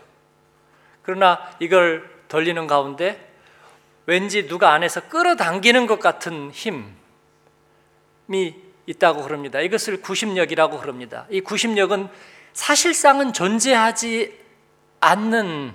그러나 1.03 1.39
이걸 1.59 2.09
돌리는 2.29 2.67
가운데 2.67 3.24
왠지 4.05 4.47
누가 4.47 4.73
안에서 4.73 5.07
끌어당기는 5.07 5.87
것 5.87 5.99
같은 5.99 6.51
힘이 6.51 6.83
있다고 8.85 9.23
그럽니다. 9.23 9.61
이것을 9.61 10.01
구심력이라고 10.01 10.79
그럽니다. 10.79 11.25
이 11.29 11.41
구심력은 11.41 12.07
사실상은 12.53 13.33
존재하지 13.33 14.39
않는 15.01 15.73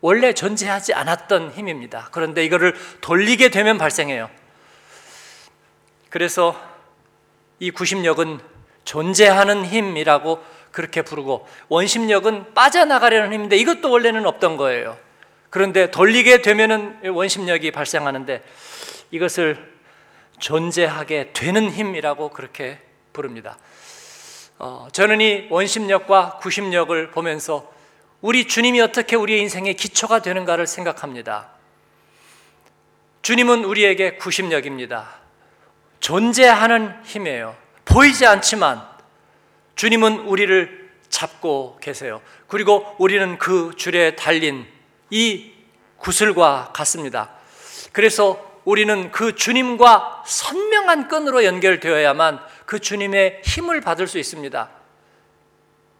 원래 0.00 0.32
존재하지 0.32 0.94
않았던 0.94 1.52
힘입니다. 1.52 2.08
그런데 2.10 2.44
이거를 2.44 2.74
돌리게 3.00 3.50
되면 3.50 3.78
발생해요. 3.78 4.28
그래서 6.10 6.60
이 7.60 7.70
구심력은 7.70 8.40
존재하는 8.84 9.64
힘이라고 9.64 10.44
그렇게 10.72 11.02
부르고 11.02 11.46
원심력은 11.68 12.54
빠져나가려는 12.54 13.32
힘인데 13.32 13.56
이것도 13.56 13.90
원래는 13.90 14.26
없던 14.26 14.56
거예요. 14.56 14.98
그런데 15.52 15.90
돌리게 15.90 16.40
되면은 16.40 17.10
원심력이 17.10 17.72
발생하는데 17.72 18.42
이것을 19.10 19.70
존재하게 20.38 21.32
되는 21.34 21.70
힘이라고 21.70 22.30
그렇게 22.30 22.78
부릅니다. 23.12 23.58
어, 24.58 24.88
저는 24.92 25.20
이 25.20 25.48
원심력과 25.50 26.38
구심력을 26.40 27.10
보면서 27.10 27.70
우리 28.22 28.48
주님이 28.48 28.80
어떻게 28.80 29.14
우리의 29.14 29.40
인생의 29.40 29.74
기초가 29.74 30.22
되는가를 30.22 30.66
생각합니다. 30.66 31.50
주님은 33.20 33.64
우리에게 33.66 34.14
구심력입니다. 34.16 35.06
존재하는 36.00 36.94
힘이에요. 37.04 37.54
보이지 37.84 38.24
않지만 38.24 38.82
주님은 39.74 40.20
우리를 40.20 40.90
잡고 41.10 41.76
계세요. 41.82 42.22
그리고 42.46 42.96
우리는 42.98 43.36
그 43.36 43.74
줄에 43.76 44.16
달린 44.16 44.71
이 45.12 45.52
구슬과 45.98 46.70
같습니다. 46.72 47.28
그래서 47.92 48.42
우리는 48.64 49.10
그 49.12 49.34
주님과 49.34 50.22
선명한 50.26 51.08
끈으로 51.08 51.44
연결되어야만 51.44 52.40
그 52.64 52.78
주님의 52.80 53.42
힘을 53.44 53.82
받을 53.82 54.06
수 54.06 54.18
있습니다. 54.18 54.70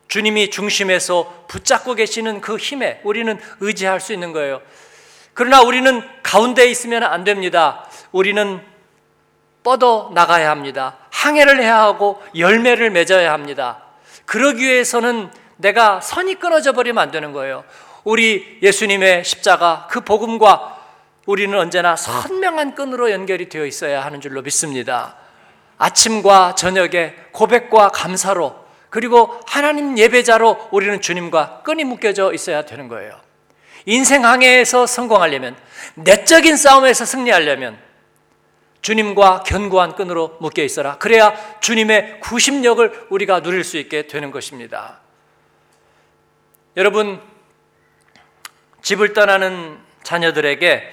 주님이 0.09 0.51
중심에서 0.51 1.45
붙잡고 1.47 1.95
계시는 1.95 2.41
그 2.41 2.57
힘에 2.57 3.03
우리는 3.05 3.39
의지할 3.61 4.01
수 4.01 4.15
있는 4.15 4.33
거예요. 4.33 4.63
그러나 5.35 5.61
우리는 5.61 6.03
가운데 6.23 6.67
있으면 6.67 7.03
안 7.03 7.25
됩니다. 7.25 7.87
우리는 8.13 8.61
뻗어 9.63 10.11
나가야 10.15 10.51
합니다. 10.51 10.97
항해를 11.11 11.63
해야 11.63 11.83
하고 11.83 12.23
열매를 12.35 12.91
맺어야 12.91 13.31
합니다. 13.31 13.83
그러기 14.25 14.65
위해서는 14.65 15.31
내가 15.59 16.01
선이 16.01 16.37
끊어져 16.37 16.73
버리면 16.73 17.03
안 17.03 17.11
되는 17.11 17.33
거예요. 17.33 17.65
우리 18.05 18.59
예수님의 18.63 19.25
십자가 19.25 19.87
그 19.91 20.01
복음과 20.01 20.81
우리는 21.27 21.57
언제나 21.57 21.95
선명한 21.95 22.75
끈으로 22.75 23.11
연결이 23.11 23.49
되어 23.49 23.65
있어야 23.65 24.05
하는 24.05 24.21
줄로 24.21 24.43
믿습니다. 24.43 25.17
아침과 25.79 26.55
저녁에 26.57 27.15
고백과 27.33 27.91
감사로 27.91 28.63
그리고 28.91 29.41
하나님 29.47 29.97
예배자로 29.97 30.69
우리는 30.71 31.01
주님과 31.01 31.63
끈이 31.63 31.85
묶여져 31.85 32.33
있어야 32.35 32.65
되는 32.65 32.89
거예요. 32.89 33.19
인생 33.87 34.25
항해에서 34.25 34.87
성공하려면 34.87 35.57
내적인 35.95 36.57
싸움에서 36.57 37.05
승리하려면 37.05 37.79
주님과 38.83 39.45
견고한 39.45 39.95
끈으로 39.95 40.37
묶여 40.41 40.63
있어라. 40.63 40.99
그래야 40.99 41.35
주님의 41.61 42.21
구심력을 42.21 43.07
우리가 43.11 43.41
누릴 43.41 43.65
수 43.65 43.79
있게 43.79 44.09
되는 44.09 44.31
것입니다. 44.31 45.01
여러분 46.77 47.21
집을 48.83 49.13
떠나는 49.13 49.79
자녀들에게 50.03 50.93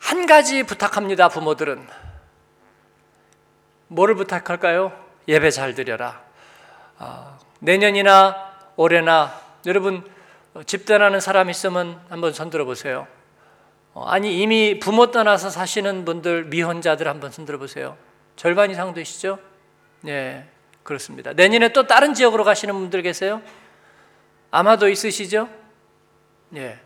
한 0.00 0.26
가지 0.26 0.64
부탁합니다, 0.64 1.28
부모들은. 1.28 1.86
뭐를 3.88 4.16
부탁할까요? 4.16 4.92
예배 5.28 5.50
잘 5.50 5.74
드려라. 5.74 6.22
아, 6.98 7.38
내년이나 7.60 8.52
올해나 8.76 9.40
여러분 9.66 10.04
집 10.66 10.84
떠나는 10.84 11.20
사람 11.20 11.48
있으면 11.48 12.00
한번 12.08 12.32
손 12.32 12.50
들어 12.50 12.64
보세요. 12.64 13.06
어, 13.94 14.04
아니 14.06 14.40
이미 14.42 14.78
부모 14.78 15.10
떠나서 15.10 15.50
사시는 15.50 16.04
분들 16.04 16.44
미혼자들 16.44 17.08
한번 17.08 17.30
손 17.30 17.46
들어 17.46 17.58
보세요. 17.58 17.96
절반 18.36 18.70
이상 18.70 18.92
되시죠? 18.92 19.38
네, 20.00 20.48
그렇습니다. 20.82 21.32
내년에 21.32 21.72
또 21.72 21.86
다른 21.86 22.14
지역으로 22.14 22.44
가시는 22.44 22.74
분들 22.74 23.02
계세요? 23.02 23.40
아마도 24.50 24.88
있으시죠? 24.88 25.48
예. 26.56 26.78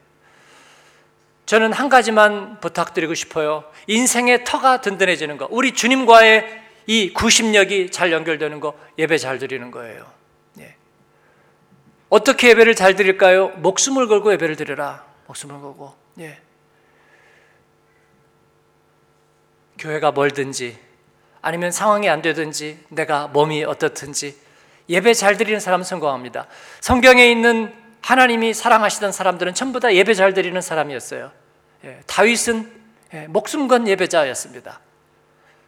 저는 1.46 1.72
한 1.72 1.88
가지만 1.88 2.60
부탁드리고 2.60 3.14
싶어요. 3.14 3.64
인생의 3.86 4.44
터가 4.44 4.82
든든해지는 4.82 5.38
거. 5.38 5.48
우리 5.50 5.72
주님과의 5.72 6.62
이 6.86 7.12
구심력이 7.12 7.90
잘 7.90 8.12
연결되는 8.12 8.60
거, 8.60 8.78
예배 8.98 9.18
잘 9.18 9.38
드리는 9.38 9.70
거예요. 9.70 10.06
예. 10.58 10.76
어떻게 12.10 12.50
예배를 12.50 12.74
잘 12.74 12.96
드릴까요? 12.96 13.48
목숨을 13.56 14.08
걸고 14.08 14.32
예배를 14.32 14.56
드려라. 14.56 15.04
목숨을 15.26 15.60
걸고. 15.60 15.94
예. 16.20 16.38
교회가 19.78 20.12
멀든지 20.12 20.78
아니면 21.40 21.70
상황이 21.70 22.08
안 22.08 22.20
되든지 22.20 22.84
내가 22.88 23.28
몸이 23.28 23.64
어떻든지 23.64 24.36
예배 24.88 25.14
잘 25.14 25.36
드리는 25.36 25.60
사람은 25.60 25.84
성공합니다. 25.84 26.46
성경에 26.80 27.30
있는 27.30 27.72
하나님이 28.08 28.54
사랑하시던 28.54 29.12
사람들은 29.12 29.52
전부 29.52 29.80
다 29.80 29.92
예배 29.92 30.14
잘 30.14 30.32
드리는 30.32 30.58
사람이었어요. 30.58 31.30
예, 31.84 32.00
다윗은 32.06 32.72
예, 33.12 33.26
목숨 33.26 33.68
건 33.68 33.86
예배자였습니다. 33.86 34.80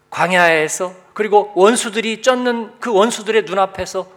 광야에서 0.08 0.94
그리고 1.12 1.52
원수들이 1.54 2.22
쫓는 2.22 2.80
그 2.80 2.94
원수들의 2.94 3.42
눈앞에서 3.42 4.10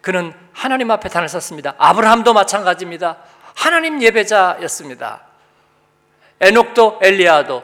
그는 0.00 0.32
하나님 0.54 0.90
앞에 0.90 1.10
단을 1.10 1.28
섰습니다. 1.28 1.74
아브라함도 1.76 2.32
마찬가지입니다. 2.32 3.18
하나님 3.54 4.00
예배자였습니다. 4.00 5.26
에녹도 6.40 7.00
엘리야도 7.02 7.62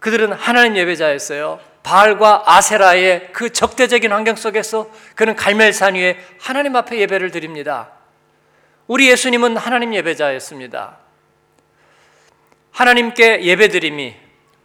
그들은 0.00 0.32
하나님 0.32 0.76
예배자였어요. 0.76 1.60
바알과 1.84 2.42
아세라의 2.46 3.30
그 3.32 3.52
적대적인 3.52 4.10
환경 4.10 4.34
속에서 4.34 4.90
그는 5.14 5.36
갈멜산 5.36 5.94
위에 5.94 6.18
하나님 6.40 6.74
앞에 6.74 6.98
예배를 6.98 7.30
드립니다. 7.30 7.93
우리 8.86 9.08
예수님은 9.08 9.56
하나님 9.56 9.94
예배자였습니다. 9.94 10.98
하나님께 12.70 13.44
예배드림이 13.44 14.14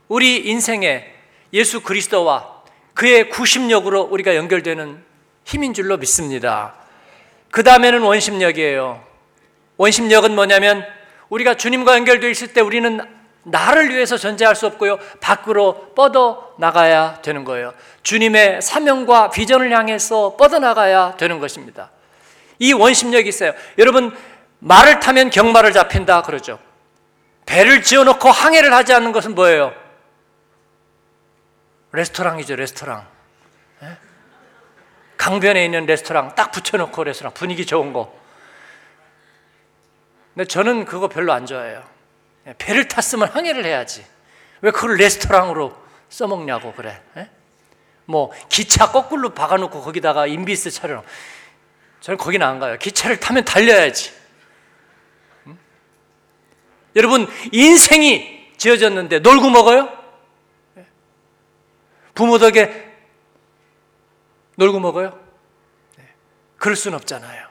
우리 0.07 0.49
인생에 0.49 1.05
예수 1.53 1.81
그리스도와 1.81 2.63
그의 2.93 3.29
구심력으로 3.29 4.01
우리가 4.01 4.35
연결되는 4.35 5.03
힘인 5.45 5.73
줄로 5.73 5.97
믿습니다. 5.97 6.75
그 7.51 7.63
다음에는 7.63 8.01
원심력이에요. 8.01 9.03
원심력은 9.77 10.35
뭐냐면 10.35 10.85
우리가 11.29 11.55
주님과 11.55 11.95
연결되어 11.95 12.29
있을 12.29 12.51
때 12.53 12.61
우리는 12.61 12.99
나를 13.43 13.89
위해서 13.89 14.17
존재할 14.17 14.55
수 14.55 14.67
없고요. 14.67 14.99
밖으로 15.21 15.93
뻗어 15.95 16.55
나가야 16.59 17.21
되는 17.21 17.45
거예요. 17.45 17.73
주님의 18.03 18.61
사명과 18.61 19.29
비전을 19.29 19.71
향해서 19.71 20.35
뻗어 20.35 20.59
나가야 20.59 21.15
되는 21.17 21.39
것입니다. 21.39 21.91
이 22.59 22.73
원심력이 22.73 23.27
있어요. 23.29 23.53
여러분, 23.77 24.15
말을 24.59 24.99
타면 24.99 25.29
경마를 25.29 25.71
잡힌다 25.71 26.21
그러죠. 26.21 26.59
배를 27.45 27.81
지어놓고 27.81 28.29
항해를 28.29 28.73
하지 28.73 28.93
않는 28.93 29.11
것은 29.11 29.33
뭐예요? 29.33 29.73
레스토랑이죠, 31.91 32.55
레스토랑. 32.55 33.07
예? 33.83 33.97
강변에 35.17 35.65
있는 35.65 35.85
레스토랑 35.85 36.35
딱 36.35 36.51
붙여놓고 36.51 37.03
레스토랑 37.03 37.33
분위기 37.33 37.65
좋은 37.65 37.93
거. 37.93 38.15
근데 40.35 40.47
저는 40.47 40.85
그거 40.85 41.07
별로 41.07 41.33
안 41.33 41.45
좋아해요. 41.45 41.83
예, 42.47 42.53
배를 42.57 42.87
탔으면 42.87 43.29
항해를 43.29 43.65
해야지. 43.65 44.05
왜 44.61 44.71
그걸 44.71 44.97
레스토랑으로 44.97 45.75
써먹냐고 46.09 46.73
그래. 46.73 47.01
예? 47.17 47.29
뭐 48.05 48.31
기차 48.49 48.91
거꾸로 48.91 49.29
박아놓고 49.29 49.81
거기다가 49.81 50.27
인비스 50.27 50.71
차려. 50.71 51.03
저는 52.01 52.17
거기는 52.17 52.45
안 52.45 52.59
가요. 52.59 52.77
기차를 52.77 53.19
타면 53.19 53.45
달려야지. 53.45 54.13
여러분, 56.95 57.27
인생이 57.51 58.53
지어졌는데 58.57 59.19
놀고 59.19 59.49
먹어요? 59.49 59.97
부모 62.13 62.37
덕에 62.37 62.89
놀고 64.55 64.79
먹어요? 64.79 65.17
네. 65.97 66.05
그럴 66.57 66.75
수는 66.75 66.97
없잖아요. 66.97 67.47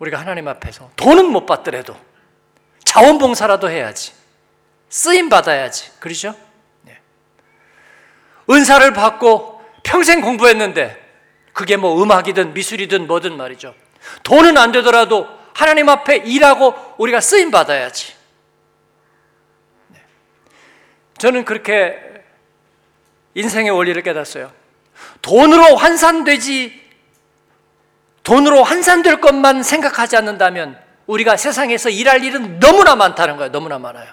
우리가 0.00 0.18
하나님 0.18 0.48
앞에서 0.48 0.90
돈은 0.96 1.26
못 1.26 1.46
받더라도 1.46 1.96
자원봉사라도 2.84 3.70
해야지. 3.70 4.12
쓰임 4.88 5.28
받아야지. 5.28 5.92
그러죠? 6.00 6.34
네. 6.82 6.98
은사를 8.50 8.92
받고 8.92 9.62
평생 9.84 10.20
공부했는데 10.20 11.07
그게 11.58 11.76
뭐 11.76 12.00
음악이든 12.00 12.54
미술이든 12.54 13.08
뭐든 13.08 13.36
말이죠. 13.36 13.74
돈은 14.22 14.56
안 14.56 14.70
되더라도 14.70 15.26
하나님 15.54 15.88
앞에 15.88 16.18
일하고 16.18 16.72
우리가 16.98 17.20
쓰임 17.20 17.50
받아야지. 17.50 18.14
네. 19.88 19.98
저는 21.18 21.44
그렇게 21.44 21.98
인생의 23.34 23.72
원리를 23.72 24.00
깨닫어요. 24.04 24.52
돈으로 25.20 25.74
환산되지 25.74 26.80
돈으로 28.22 28.62
환산될 28.62 29.20
것만 29.20 29.64
생각하지 29.64 30.16
않는다면 30.16 30.80
우리가 31.06 31.36
세상에서 31.36 31.90
일할 31.90 32.22
일은 32.22 32.60
너무나 32.60 32.94
많다는 32.94 33.36
거예요. 33.36 33.50
너무나 33.50 33.80
많아요. 33.80 34.12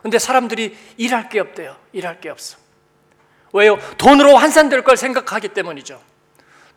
근데 0.00 0.18
사람들이 0.18 0.74
일할 0.96 1.28
게 1.28 1.40
없대요. 1.40 1.76
일할 1.92 2.22
게 2.22 2.30
없어. 2.30 2.56
왜요? 3.52 3.78
돈으로 3.98 4.34
환산될 4.38 4.82
걸 4.82 4.96
생각하기 4.96 5.48
때문이죠. 5.48 6.08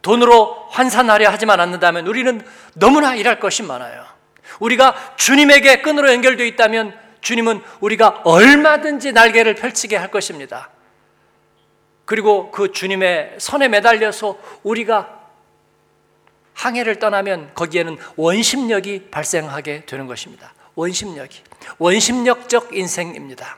돈으로 0.04 0.68
환산하려 0.70 1.30
하지만 1.32 1.60
않는다면 1.60 2.06
우리는 2.06 2.46
너무나 2.76 3.16
일할 3.16 3.40
것이 3.40 3.64
많아요. 3.64 4.06
우리가 4.60 5.16
주님에게 5.16 5.82
끈으로 5.82 6.12
연결되어 6.14 6.46
있다면 6.46 6.96
주님은 7.22 7.62
우리가 7.80 8.22
얼마든지 8.26 9.14
날개를 9.14 9.56
펼치게 9.56 9.96
할 9.96 10.12
것입니다. 10.12 10.70
그리고 12.06 12.52
그 12.52 12.74
주님의 12.74 13.36
선에 13.40 13.70
매달려서 13.70 14.38
우리가 14.64 15.22
항해를 16.54 17.00
떠나면 17.00 17.52
거기에는 17.56 17.98
원심력이 18.18 19.08
발생하게 19.10 19.86
되는 19.86 20.06
것입니다. 20.06 20.54
원심력이. 20.76 21.42
원심력적 21.78 22.76
인생입니다. 22.76 23.58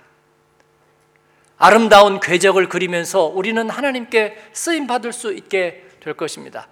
아름다운 1.58 2.20
궤적을 2.20 2.70
그리면서 2.70 3.24
우리는 3.24 3.68
하나님께 3.68 4.38
쓰임 4.54 4.86
받을 4.86 5.12
수 5.12 5.34
있게 5.34 5.85
될 6.06 6.14
것입니다. 6.14 6.68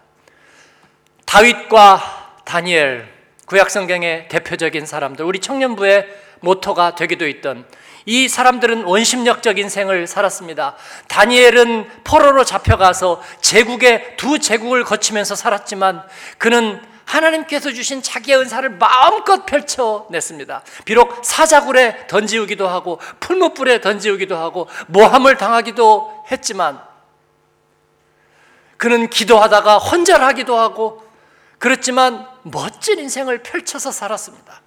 다윗과 1.25 2.41
다니엘 2.45 3.11
구약 3.47 3.71
성경의 3.71 4.27
대표적인 4.29 4.85
사람들 4.85 5.25
우리 5.25 5.39
청년부의 5.39 6.07
모토가 6.41 6.93
되기도 6.93 7.27
있던 7.27 7.65
이 8.05 8.27
사람들은 8.27 8.83
원심력적 8.83 9.57
인생을 9.57 10.05
살았습니다. 10.05 10.75
다니엘은 11.07 12.03
포로로 12.03 12.43
잡혀가서 12.43 13.23
제국의 13.41 14.17
두 14.17 14.37
제국을 14.37 14.83
거치면서 14.83 15.35
살았지만 15.35 16.03
그는 16.37 16.79
하나님께서 17.05 17.71
주신 17.71 18.03
자기의 18.03 18.37
은사를 18.37 18.69
마음껏 18.77 19.45
펼쳐냈습니다. 19.45 20.63
비록 20.85 21.25
사자굴에 21.25 22.05
던지우기도 22.07 22.67
하고 22.67 22.99
풀무불에 23.19 23.81
던지우기도 23.81 24.37
하고 24.37 24.67
모함을 24.87 25.37
당하기도 25.37 26.25
했지만 26.31 26.92
그는 28.83 29.09
기도하다가 29.09 29.77
혼절하기도 29.77 30.57
하고 30.57 31.01
그렇지만 31.57 32.27
멋진 32.41 32.99
인생을 32.99 33.37
펼쳐서 33.41 33.91
살았습니다. 33.91 34.59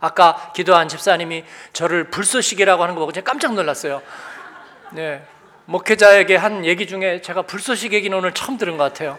아까 0.00 0.52
기도한 0.54 0.86
집사님이 0.86 1.44
저를 1.72 2.10
불쏘시개라고 2.10 2.82
하는 2.82 2.94
거 2.94 2.98
보고 3.00 3.12
제가 3.12 3.24
깜짝 3.24 3.54
놀랐어요. 3.54 4.02
네. 4.92 5.26
목회자에게 5.64 6.36
한 6.36 6.66
얘기 6.66 6.86
중에 6.86 7.22
제가 7.22 7.40
불쏘시개 7.40 7.96
얘기는 7.96 8.14
오늘 8.14 8.34
처음 8.34 8.58
들은 8.58 8.76
것 8.76 8.84
같아요. 8.84 9.18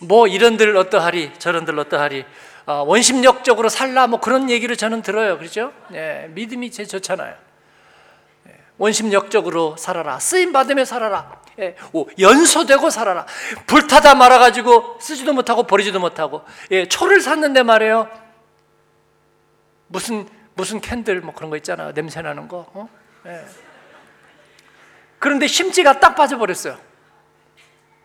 뭐 0.00 0.26
이런들 0.26 0.76
어떠하리 0.76 1.30
저런들 1.38 1.78
어떠하리 1.78 2.24
아, 2.66 2.72
원심력적으로 2.84 3.68
살라 3.68 4.08
뭐 4.08 4.18
그런 4.18 4.50
얘기를 4.50 4.76
저는 4.76 5.02
들어요. 5.02 5.38
그렇죠? 5.38 5.72
네, 5.90 6.26
믿음이 6.30 6.72
제일 6.72 6.88
좋잖아요. 6.88 7.45
네, 8.76 8.82
원심력적으로 8.84 9.76
살아라. 9.76 10.18
쓰임 10.18 10.52
받으며 10.52 10.84
살아라. 10.84 11.40
예, 11.58 11.76
오, 11.92 12.06
연소되고 12.18 12.90
살아라. 12.90 13.26
불타다 13.66 14.14
말아가지고 14.14 14.98
쓰지도 15.00 15.32
못하고 15.32 15.62
버리지도 15.62 15.98
못하고 15.98 16.44
예, 16.70 16.86
초를 16.86 17.20
샀는데 17.20 17.62
말이에요. 17.62 18.08
무슨 19.88 20.28
무슨 20.54 20.80
candle 20.80 21.20
뭐 21.20 21.34
그런 21.34 21.50
거 21.50 21.56
있잖아 21.56 21.92
냄새 21.92 22.20
나는 22.20 22.48
거. 22.48 22.66
어? 22.74 22.88
예. 23.26 23.44
그런데 25.18 25.46
심지가 25.46 25.98
딱 25.98 26.14
빠져버렸어요. 26.14 26.78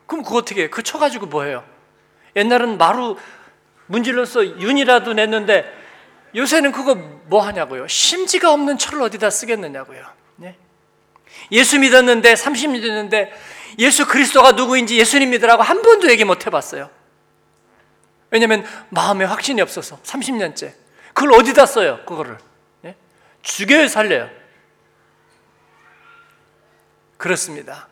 그럼 0.08 0.24
그거 0.24 0.38
어떻게 0.38 0.64
해? 0.64 0.70
그 0.70 0.84
쳐가지고 0.84 1.28
뭐 1.28 1.44
해요? 1.44 1.64
옛날은 2.36 2.78
마루 2.78 3.18
문질러서 3.88 4.46
윤이라도 4.60 5.14
냈는데 5.14 5.66
요새는 6.34 6.72
그거 6.72 6.96
뭐 6.96 7.42
하냐고요? 7.42 7.88
심지가 7.88 8.54
없는 8.54 8.78
철을 8.78 9.02
어디다 9.02 9.30
쓰겠느냐고요. 9.30 10.21
네? 10.42 10.56
예수 11.52 11.78
믿었는데 11.78 12.34
30년 12.34 12.82
됐는데 12.82 13.32
예수 13.78 14.08
그리스도가 14.08 14.54
누구인지 14.54 14.98
예수님 14.98 15.30
믿으라고 15.30 15.62
한 15.62 15.84
번도 15.84 16.10
얘기 16.10 16.26
못 16.26 16.46
해봤어요. 16.48 16.90
왜냐하면 18.32 18.66
마음에 18.90 19.24
확신이 19.24 19.62
없어서 19.62 20.02
30년째. 20.02 20.74
그걸 21.14 21.34
어디다 21.34 21.66
써요? 21.68 22.00
그거를 22.06 22.38
예? 22.86 22.96
죽여요, 23.44 23.88
살려요? 23.88 24.30
그렇습니다. 27.18 27.88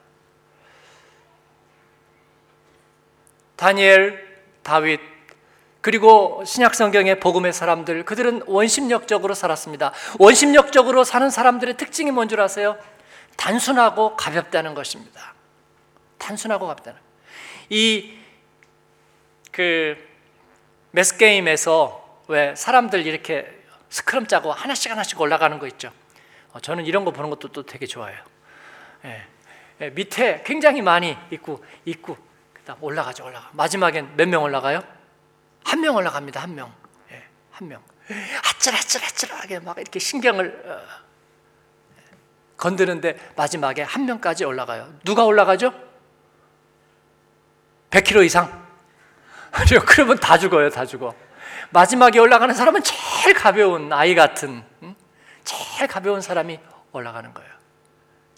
다니엘, 3.58 4.28
다윗, 4.64 5.00
그리고 5.82 6.44
신약 6.46 6.76
성경의 6.76 7.22
복음의 7.22 7.54
사람들, 7.54 8.04
그들은 8.04 8.44
원심력적으로 8.48 9.34
살았습니다. 9.34 9.94
원심력적으로 10.20 11.06
사는 11.06 11.30
사람들의 11.30 11.78
특징이 11.78 12.12
뭔 12.12 12.28
줄 12.28 12.42
아세요? 12.42 12.78
단순하고 13.38 14.18
가볍다는 14.18 14.74
것입니다. 14.74 15.34
단순하고 16.18 16.68
가볍다는. 16.68 17.00
이그 17.70 18.18
메스 20.92 21.18
게임에서 21.18 22.24
왜 22.28 22.56
사람들 22.56 23.06
이렇게 23.06 23.48
스크럼 23.89 24.28
짜고 24.28 24.52
하나씩 24.52 24.92
하나씩 24.92 25.20
올라가는 25.22 25.58
거 25.60 25.68
있죠. 25.68 25.92
어, 26.52 26.60
저는 26.60 26.86
이런 26.86 27.06
거 27.06 27.12
보는 27.12 27.30
것도 27.30 27.48
또 27.50 27.65
되게 27.65 27.86
좋아해요. 27.86 28.20
예, 29.06 29.24
예, 29.82 29.89
밑에 29.92 30.44
굉장히 30.46 30.82
많이 30.82 31.15
있고 31.32 31.63
있고 31.86 32.18
그다음 32.54 32.84
올라가죠 32.84 33.24
올라가. 33.26 33.50
마지막엔 33.54 34.18
몇 34.18 34.28
명 34.28 34.44
올라가요? 34.44 34.84
한 35.63 35.82
명 35.82 35.95
올라갑니다 35.95 36.41
한 36.41 36.56
명. 36.56 36.74
예, 37.12 37.24
한 37.52 37.67
명. 37.67 37.82
아찔아찔아찔하게 38.56 39.60
막 39.60 39.78
이렇게 39.78 40.00
신경을 40.00 40.63
어, 40.65 40.80
건드는데 42.58 43.17
마지막에 43.36 43.84
한 43.84 44.06
명까지 44.06 44.45
올라가요. 44.45 44.93
누가 45.06 45.24
올라가죠? 45.24 45.74
100kg 47.91 48.26
이상. 48.26 48.67
그러면 49.88 50.17
다 50.17 50.38
죽어요, 50.38 50.69
다 50.69 50.86
죽어. 50.86 51.13
마지막에 51.72 52.19
올라가는 52.19 52.54
사람은 52.54 52.82
제일 52.84 53.34
가벼운 53.36 53.91
아이 53.93 54.15
같은 54.15 54.63
제일 55.43 55.88
가벼운 55.88 56.22
사람이 56.22 56.60
올라가는 56.91 57.34
거예요. 57.34 57.50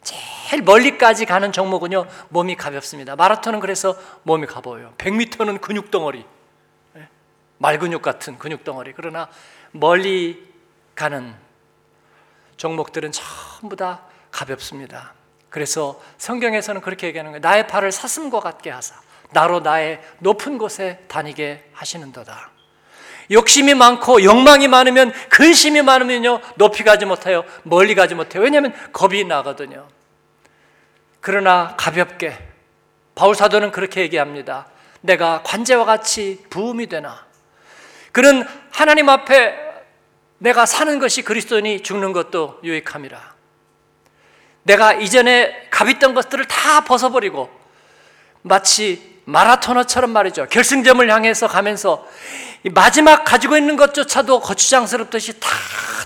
제일 0.02 0.62
멀리까지 0.64 1.26
가는 1.26 1.52
종목은요 1.52 2.06
몸이 2.30 2.56
가볍습니다. 2.56 3.16
마라톤은 3.16 3.60
그래서 3.60 3.96
몸이 4.24 4.48
가벼워요. 4.48 4.94
100m는 4.98 5.62
근육 5.62 5.92
덩어리, 5.92 6.20
예? 6.20 6.26
말근육 7.62 8.02
같은 8.02 8.38
근육 8.40 8.64
덩어리. 8.64 8.94
그러나 8.96 9.30
멀리 9.72 10.52
가는 10.96 11.34
종목들은 12.58 13.12
전부 13.12 13.76
다 13.76 14.02
가볍습니다. 14.32 15.14
그래서 15.50 16.02
성경에서는 16.18 16.82
그렇게 16.82 17.08
얘기하는 17.08 17.32
거예요. 17.32 17.42
나의 17.42 17.68
팔을 17.68 17.92
사슴과 17.92 18.40
같게 18.40 18.70
하사 18.72 18.96
나로 19.32 19.60
나의 19.62 20.02
높은 20.20 20.58
곳에 20.58 21.04
다니게 21.08 21.70
하시는도다. 21.74 22.50
욕심이 23.30 23.74
많고 23.76 24.24
욕망이 24.24 24.68
많으면 24.68 25.14
근심이 25.30 25.82
많으면요 25.84 26.42
높이 26.56 26.84
가지 26.84 27.06
못해요 27.06 27.46
멀리 27.64 27.96
가지 27.96 28.14
못해요 28.14 28.44
왜냐하면 28.44 28.74
겁이 28.92 29.24
나거든요 29.24 29.88
그러나 31.22 31.76
가볍게 31.78 32.38
바울 33.16 33.34
사도는 33.34 33.72
그렇게 33.72 34.02
얘기합니다 34.02 34.68
내가 35.00 35.44
관제와 35.44 35.86
같이 35.86 36.44
부음이 36.50 36.88
되나 36.88 37.26
그는 38.12 38.46
하나님 38.72 39.10
앞에 39.10 39.56
내가 40.38 40.66
사는 40.66 41.00
것이 41.00 41.22
그리스도니 41.22 41.84
죽는 41.84 42.14
것도 42.14 42.60
유익함이라 42.64 43.36
내가 44.64 44.94
이전에 44.94 45.68
갑있던 45.70 46.14
것들을 46.14 46.46
다 46.46 46.84
벗어버리고 46.84 47.50
마치 48.42 49.22
마라토너처럼 49.26 50.12
말이죠. 50.12 50.48
결승점을 50.48 51.10
향해서 51.10 51.48
가면서 51.48 52.08
마지막 52.74 53.24
가지고 53.24 53.58
있는 53.58 53.76
것조차도 53.76 54.40
거추장스럽듯이 54.40 55.40
다 55.40 55.50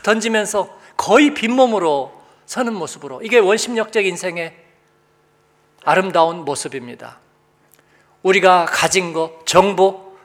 던지면서 0.03 0.77
거의 0.95 1.33
빈몸으로 1.33 2.13
서는 2.45 2.73
모습으로 2.73 3.21
이게 3.23 3.39
원심력적 3.39 4.05
인생의 4.05 4.55
아름다운 5.83 6.45
모습입니다. 6.45 7.19
우리가 8.23 8.65
가진 8.65 9.13
것, 9.13 9.45
정보, 9.45 10.17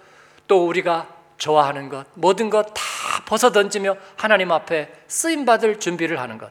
또 0.47 0.67
우리가 0.67 1.09
좋아하는 1.41 1.89
것, 1.89 2.07
모든 2.15 2.51
것 2.51 2.63
다 2.75 2.83
벗어 3.25 3.51
던지며 3.51 3.97
하나님 4.17 4.53
앞에 4.53 4.93
쓰임 5.09 5.45
받을 5.45 5.81
준비를 5.81 6.21
하는 6.21 6.39
것. 6.39 6.51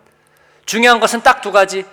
중요한 0.66 1.00
것은 1.00 1.22
딱 1.22 1.42
두 1.42 1.52
가지. 1.52 1.86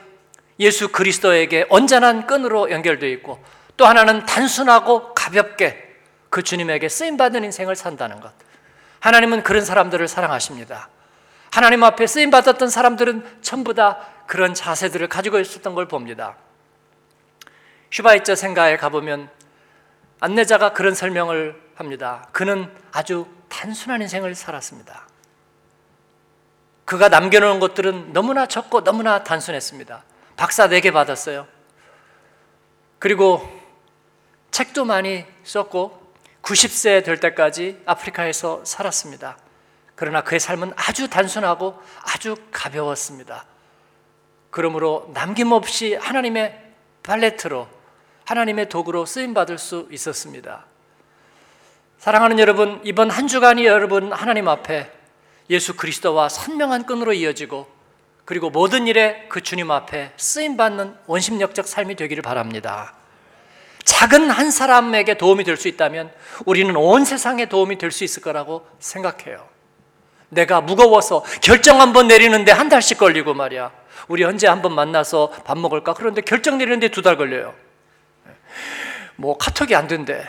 예수 0.59 0.89
그리스도에게 0.89 1.67
언짢은 1.69 2.27
끈으로 2.27 2.71
연결되어 2.71 3.11
있고 3.11 3.45
또 3.77 3.87
하나는 3.87 4.25
단순하고 4.25 5.13
가볍게 5.13 5.97
그 6.31 6.43
주님에게 6.43 6.89
쓰임 6.89 7.17
받는 7.19 7.45
인생을 7.45 7.77
산다는 7.77 8.21
것. 8.21 8.33
하나님은 9.01 9.43
그런 9.43 9.65
사람들을 9.65 10.09
사랑하십니다. 10.09 10.89
하나님 11.53 11.85
앞에 11.85 12.07
쓰임 12.07 12.31
받았던 12.31 12.71
사람들은 12.71 13.41
전부 13.43 13.75
다 13.75 13.99
그런 14.27 14.55
자세들을 14.55 15.07
가지고 15.09 15.39
있었던 15.41 15.75
걸 15.75 15.87
봅니다. 15.87 16.37
슈바이처 17.91 18.35
생가에 18.35 18.79
가보면 18.79 19.29
안내자가 20.21 20.73
그런 20.73 20.95
설명을 20.95 21.66
합니다. 21.77 22.29
그는 22.33 22.75
아주 22.93 23.27
단순한 23.49 24.03
인생을 24.03 24.35
살았습니다. 24.35 25.07
그가 26.85 27.09
남겨놓은 27.09 27.61
것들은 27.61 28.13
너무나 28.13 28.47
적고 28.47 28.85
너무나 28.85 29.23
단순했습니다. 29.23 30.05
박사 30.37 30.69
4개 30.69 30.93
받았어요. 30.93 31.47
그리고 32.99 33.49
책도 34.51 34.85
많이 34.85 35.25
썼고 35.45 36.07
90세 36.43 37.05
될 37.05 37.21
때까지 37.21 37.83
아프리카에서 37.87 38.65
살았습니다. 38.65 39.37
그러나 39.97 40.23
그의 40.23 40.39
삶은 40.39 40.73
아주 40.77 41.09
단순하고 41.11 41.81
아주 42.03 42.37
가벼웠습니다. 42.53 43.47
그러므로 44.51 45.11
남김없이 45.13 45.95
하나님의 45.95 46.63
발레트로 47.03 47.69
하나님의 48.25 48.69
도구로 48.69 49.07
쓰임 49.07 49.35
받을 49.35 49.59
수 49.59 49.89
있었습니다. 49.91 50.67
사랑하는 51.99 52.39
여러분, 52.39 52.81
이번 52.85 53.11
한 53.11 53.27
주간이 53.27 53.65
여러분 53.67 54.13
하나님 54.13 54.49
앞에 54.49 54.91
예수 55.51 55.77
그리스도와 55.77 56.29
선명한 56.29 56.87
끈으로 56.87 57.13
이어지고 57.13 57.67
그리고 58.25 58.51
모든 58.51 58.87
일에 58.87 59.27
그 59.29 59.41
주님 59.41 59.71
앞에 59.71 60.13
쓰임 60.17 60.57
받는 60.57 60.95
원심력적 61.07 61.67
삶이 61.67 61.95
되기를 61.97 62.23
바랍니다. 62.23 62.95
작은 63.85 64.31
한 64.31 64.51
사람에게 64.51 65.15
도움이 65.17 65.45
될 65.45 65.57
수 65.57 65.69
있다면 65.69 66.13
우리는 66.45 66.75
온 66.77 67.05
세상에 67.05 67.47
도움이 67.47 67.79
될 67.79 67.93
수 67.93 68.03
있을 68.03 68.21
거라고 68.23 68.67
생각해요. 68.81 69.47
내가 70.29 70.61
무거워서 70.61 71.23
결정 71.41 71.81
한 71.81 71.93
번 71.93 72.09
내리는데 72.09 72.51
한 72.51 72.69
달씩 72.69 72.99
걸리고 72.99 73.33
말이야. 73.35 73.71
우리 74.09 74.25
언제 74.25 74.49
한 74.49 74.61
번 74.61 74.75
만나서 74.75 75.31
밥 75.45 75.57
먹을까? 75.59 75.95
그런데 75.95 76.21
결정 76.21 76.59
내리는데 76.59 76.89
두 76.89 77.03
달 77.03 77.17
걸려요. 77.17 77.55
뭐 79.15 79.39
카톡이 79.39 79.75
안 79.77 79.87
된대. 79.87 80.29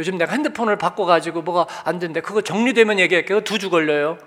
뭐. 0.00 0.04
요즘 0.04 0.16
내가 0.16 0.32
핸드폰을 0.32 0.76
바꿔가지고 0.76 1.42
뭐가 1.42 1.66
안 1.84 1.98
된대. 1.98 2.20
그거 2.20 2.40
정리되면 2.40 2.98
얘기할게요. 2.98 3.42
두 3.42 3.58
주 3.58 3.68
걸려요. 3.70 4.18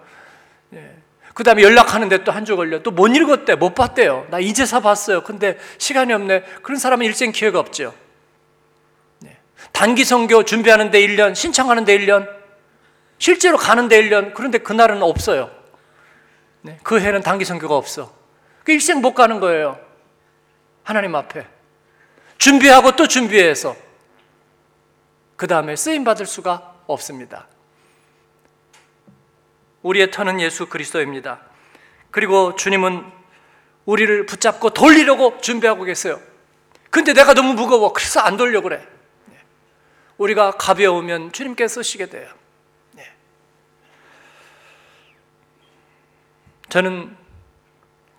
예. 0.73 0.95
그 1.33 1.43
다음에 1.43 1.63
연락하는데 1.63 2.23
또 2.23 2.31
한 2.31 2.45
주 2.45 2.55
걸려. 2.55 2.81
또 2.83 2.91
못 2.91 3.07
읽었대. 3.07 3.55
못 3.55 3.73
봤대요. 3.73 4.27
나 4.29 4.39
이제서 4.39 4.79
봤어요. 4.81 5.23
근데 5.23 5.57
시간이 5.79 6.13
없네. 6.13 6.43
그런 6.62 6.77
사람은 6.77 7.05
일생 7.05 7.31
기회가 7.31 7.59
없죠. 7.59 7.93
네. 9.19 9.38
단기 9.71 10.05
선교 10.05 10.43
준비하는데 10.43 10.99
1년, 11.07 11.33
신청하는데 11.33 11.97
1년, 11.97 12.29
실제로 13.17 13.57
가는데 13.57 14.01
1년. 14.03 14.33
그런데 14.36 14.59
그날은 14.59 15.01
없어요. 15.01 15.49
네. 16.62 16.77
그 16.83 16.99
해는 16.99 17.21
단기 17.21 17.45
선교가 17.45 17.75
없어. 17.75 18.13
그 18.63 18.71
일생 18.71 19.01
못 19.01 19.13
가는 19.13 19.39
거예요. 19.39 19.79
하나님 20.83 21.15
앞에. 21.15 21.45
준비하고 22.38 22.95
또 22.95 23.07
준비해서 23.07 23.75
그 25.43 25.47
다음에 25.47 25.75
쓰임 25.75 26.06
받을 26.06 26.25
수가 26.25 26.73
없습니다. 26.88 27.49
우리의 29.82 30.10
터는 30.10 30.39
예수 30.39 30.67
그리스도입니다. 30.69 31.41
그리고 32.12 32.56
주님은 32.56 33.03
우리를 33.84 34.25
붙잡고 34.25 34.69
돌리려고 34.69 35.41
준비하고 35.41 35.84
계세요. 35.84 36.21
근데 36.89 37.12
내가 37.12 37.34
너무 37.34 37.56
무거워. 37.56 37.91
그래서 37.91 38.21
안 38.21 38.38
돌려고 38.38 38.69
그래. 38.69 38.88
네. 39.25 39.38
우리가 40.17 40.51
가벼우면 40.51 41.34
주님께 41.34 41.67
쓰시게 41.67 42.06
돼요. 42.06 42.34
네. 42.93 43.12
저는 46.69 47.17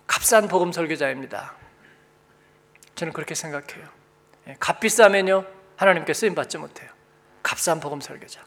값싼 0.05 0.47
복음 0.47 0.71
설교자입니다. 0.71 1.55
저는 2.93 3.13
그렇게 3.13 3.33
생각해요. 3.33 3.87
예, 4.47 4.57
값비싸면요 4.59 5.43
하나님께 5.75 6.13
쓰임 6.13 6.35
받지 6.35 6.59
못해요. 6.59 6.94
값싼 7.45 7.79
복음 7.79 8.01
설교자. 8.01 8.43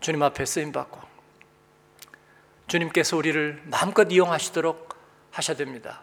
주님 0.00 0.22
앞에 0.22 0.46
쓰임 0.46 0.72
받고 0.72 1.00
주님께서 2.66 3.16
우리를 3.18 3.62
마음껏 3.66 4.10
이용하시도록 4.10 4.96
하셔야 5.30 5.56
됩니다. 5.56 6.02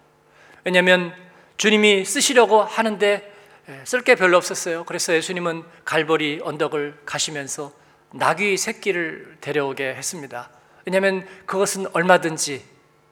왜냐하면 0.64 1.14
주님이 1.58 2.06
쓰시려고 2.06 2.62
하는데 2.62 3.36
예, 3.68 3.82
쓸게 3.84 4.16
별로 4.16 4.38
없었어요. 4.38 4.84
그래서 4.86 5.14
예수님은 5.14 5.64
갈보리 5.86 6.42
언덕을 6.44 7.02
가시면서 7.06 7.74
나귀 8.14 8.56
새끼를 8.58 9.38
데려오게 9.42 9.96
했습니다. 9.96 10.52
왜냐하면 10.86 11.28
그것은 11.48 11.88
얼마든지 11.94 12.64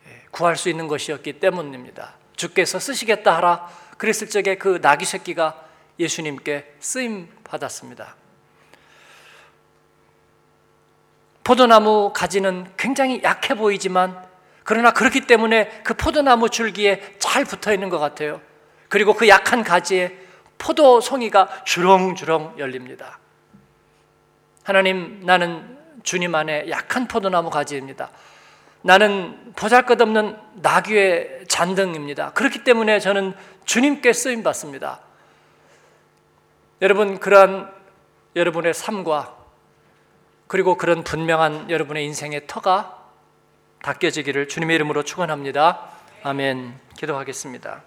예, 0.07 0.25
구할 0.29 0.55
수 0.55 0.69
있는 0.69 0.87
것이었기 0.87 1.39
때문입니다. 1.39 2.13
주께서 2.35 2.79
쓰시겠다 2.79 3.35
하라 3.37 3.67
그랬을 3.97 4.29
적에 4.29 4.55
그 4.55 4.79
나귀 4.81 5.05
새끼가 5.05 5.65
예수님께 5.99 6.75
쓰임 6.79 7.29
받았습니다. 7.43 8.15
포도나무 11.47 12.11
가지는 12.13 12.67
굉장히 12.75 13.21
약해 13.23 13.53
보이지만 13.53 14.21
그러나 14.65 14.91
그렇기 14.91 15.21
때문에 15.21 15.81
그 15.85 15.93
포도나무 15.93 16.49
줄기에 16.49 17.15
잘 17.19 17.45
붙어 17.45 17.73
있는 17.73 17.87
것 17.87 17.99
같아요. 17.99 18.41
그리고 18.89 19.13
그 19.13 19.29
약한 19.29 19.63
가지에 19.63 20.13
포도 20.57 20.99
송이가 20.99 21.63
주렁주렁 21.63 22.55
열립니다. 22.57 23.19
하나님, 24.65 25.21
나는 25.23 25.77
주님 26.03 26.35
안에 26.35 26.69
약한 26.69 27.07
포도나무 27.07 27.49
가지입니다. 27.49 28.09
나는 28.81 29.53
보잘 29.55 29.85
것 29.85 30.01
없는 30.01 30.35
나귀의 30.55 31.45
잔등입니다. 31.47 32.33
그렇기 32.33 32.65
때문에 32.65 32.99
저는 32.99 33.33
주님께 33.63 34.11
쓰임 34.11 34.43
받습니다. 34.43 34.99
여러분 36.81 37.19
그러한 37.19 37.71
여러분의 38.35 38.73
삶과 38.73 39.36
그리고 40.47 40.75
그런 40.75 41.03
분명한 41.03 41.69
여러분의 41.69 42.05
인생의 42.05 42.47
터가 42.47 43.05
닦여지기를 43.83 44.47
주님의 44.47 44.75
이름으로 44.75 45.03
축원합니다. 45.03 45.91
아멘. 46.23 46.79
기도하겠습니다. 46.97 47.83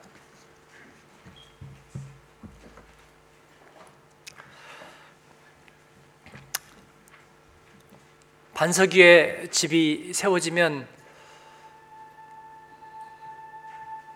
반석 8.55 8.93
위에 8.95 9.47
집이 9.51 10.13
세워지면 10.13 10.87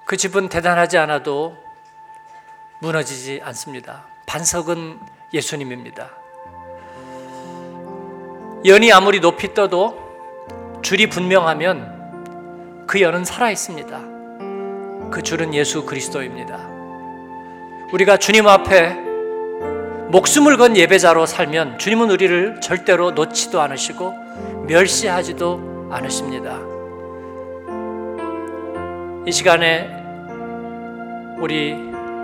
그 0.06 0.18
집은 0.18 0.50
대단하지 0.50 0.98
않아도 0.98 1.56
무너지지 2.82 3.40
않습니다. 3.42 4.06
반석은 4.26 5.00
예수님입니다. 5.32 6.23
연이 8.66 8.90
아무리 8.90 9.20
높이 9.20 9.52
떠도 9.52 10.80
줄이 10.80 11.06
분명하면 11.06 12.84
그 12.86 13.02
연은 13.02 13.26
살아 13.26 13.50
있습니다. 13.50 14.00
그 15.10 15.20
줄은 15.22 15.52
예수 15.52 15.84
그리스도입니다. 15.84 16.66
우리가 17.92 18.16
주님 18.16 18.48
앞에 18.48 18.94
목숨을 20.08 20.56
건 20.56 20.78
예배자로 20.78 21.26
살면 21.26 21.78
주님은 21.78 22.10
우리를 22.10 22.62
절대로 22.62 23.10
놓지도 23.10 23.60
않으시고 23.60 24.14
멸시하지도 24.66 25.88
않으십니다. 25.90 26.58
이 29.26 29.32
시간에 29.32 29.90
우리 31.38 31.72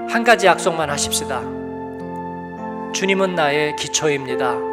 한 0.09 0.25
가지 0.25 0.47
약속만 0.47 0.89
하십시다. 0.89 1.43
주님은 2.95 3.35
나의 3.35 3.77
기초입니다. 3.77 4.70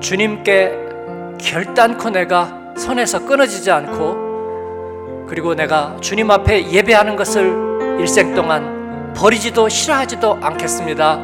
주님께 0.00 0.72
결단코 1.38 2.10
내가 2.10 2.48
선에서 2.76 3.24
끊어지지 3.24 3.70
않고 3.70 5.26
그리고 5.28 5.54
내가 5.54 5.96
주님 6.00 6.30
앞에 6.30 6.70
예배하는 6.70 7.16
것을 7.16 7.98
일생 7.98 8.34
동안 8.34 9.12
버리지도 9.14 9.68
싫어하지도 9.68 10.38
않겠습니다. 10.40 11.18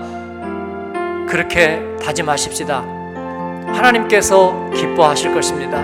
그렇게 1.29 1.83
다짐하십시다. 2.03 2.83
하나님께서 3.69 4.71
기뻐하실 4.75 5.35
것입니다. 5.35 5.83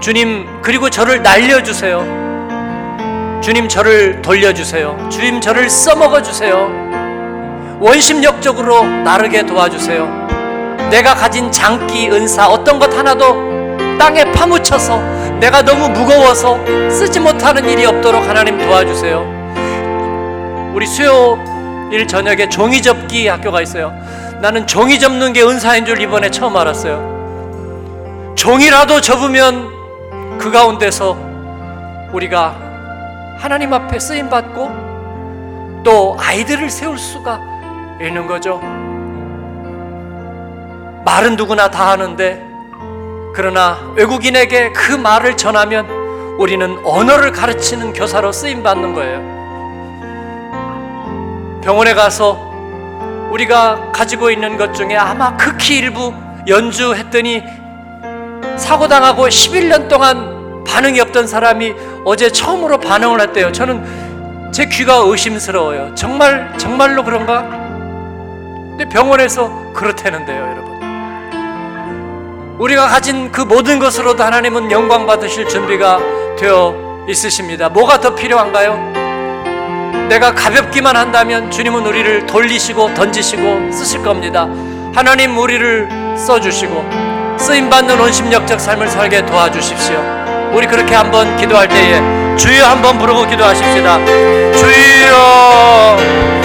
주님, 0.00 0.46
그리고 0.62 0.90
저를 0.90 1.22
날려주세요. 1.22 3.40
주님, 3.42 3.68
저를 3.68 4.20
돌려주세요. 4.20 5.08
주님, 5.10 5.40
저를 5.40 5.70
써먹어 5.70 6.20
주세요. 6.22 6.68
원심력적으로 7.80 8.84
나르게 8.84 9.46
도와주세요. 9.46 10.26
내가 10.90 11.14
가진 11.14 11.50
장기, 11.50 12.08
은사, 12.10 12.48
어떤 12.48 12.78
것 12.78 12.96
하나도 12.96 13.76
땅에 13.98 14.24
파묻혀서 14.32 14.98
내가 15.40 15.62
너무 15.62 15.88
무거워서 15.88 16.58
쓰지 16.90 17.20
못하는 17.20 17.68
일이 17.68 17.84
없도록 17.86 18.26
하나님 18.26 18.58
도와주세요. 18.58 19.36
우리 20.74 20.86
수요일 20.86 22.06
저녁에 22.06 22.48
종이 22.48 22.80
접기 22.80 23.26
학교가 23.26 23.62
있어요. 23.62 23.92
나는 24.40 24.66
종이 24.66 24.98
접는 24.98 25.32
게 25.32 25.42
은사인 25.42 25.86
줄 25.86 26.00
이번에 26.00 26.30
처음 26.30 26.56
알았어요. 26.56 28.34
종이라도 28.36 29.00
접으면 29.00 29.70
그 30.38 30.50
가운데서 30.50 31.16
우리가 32.12 32.54
하나님 33.38 33.72
앞에 33.72 33.98
쓰임 33.98 34.28
받고 34.28 35.82
또 35.82 36.16
아이들을 36.20 36.70
세울 36.70 36.98
수가 36.98 37.40
있는 38.00 38.26
거죠. 38.26 38.60
말은 41.06 41.36
누구나 41.36 41.70
다 41.70 41.90
하는데 41.90 42.44
그러나 43.32 43.78
외국인에게 43.94 44.72
그 44.72 44.90
말을 44.92 45.36
전하면 45.36 45.86
우리는 46.36 46.80
언어를 46.84 47.30
가르치는 47.30 47.92
교사로 47.92 48.32
쓰임 48.32 48.64
받는 48.64 48.92
거예요. 48.92 49.36
병원에 51.62 51.94
가서 51.94 52.50
우리가 53.30 53.92
가지고 53.92 54.30
있는 54.30 54.56
것 54.56 54.74
중에 54.74 54.96
아마 54.96 55.36
극히 55.36 55.78
일부 55.78 56.12
연주했더니 56.48 57.44
사고 58.56 58.88
당하고 58.88 59.28
11년 59.28 59.88
동안 59.88 60.64
반응이 60.66 60.98
없던 61.00 61.28
사람이 61.28 61.72
어제 62.04 62.30
처음으로 62.30 62.78
반응을 62.78 63.20
했대요. 63.20 63.52
저는 63.52 64.50
제 64.52 64.66
귀가 64.66 64.96
의심스러워요. 64.96 65.94
정말 65.94 66.52
정말로 66.58 67.04
그런가? 67.04 67.42
근데 67.42 68.88
병원에서 68.88 69.72
그렇다는데요, 69.72 70.42
여러분. 70.50 70.75
우리가 72.58 72.88
가진 72.88 73.30
그 73.30 73.42
모든 73.42 73.78
것으로도 73.78 74.22
하나님은 74.22 74.70
영광 74.70 75.06
받으실 75.06 75.46
준비가 75.46 75.98
되어 76.38 76.74
있으십니다. 77.08 77.68
뭐가 77.68 78.00
더 78.00 78.14
필요한가요? 78.14 79.06
내가 80.08 80.34
가볍기만 80.34 80.96
한다면 80.96 81.50
주님은 81.50 81.84
우리를 81.84 82.26
돌리시고 82.26 82.94
던지시고 82.94 83.70
쓰실 83.72 84.02
겁니다. 84.02 84.48
하나님 84.94 85.36
우리를 85.36 85.88
써주시고 86.16 87.36
쓰임 87.38 87.68
받는 87.68 87.98
원심력적 87.98 88.58
삶을 88.58 88.88
살게 88.88 89.26
도와주십시오. 89.26 90.50
우리 90.54 90.66
그렇게 90.66 90.94
한번 90.94 91.36
기도할 91.36 91.68
때에 91.68 92.00
주여 92.36 92.64
한번 92.64 92.98
부르고 92.98 93.26
기도하십시다. 93.26 93.98
주여 94.54 96.35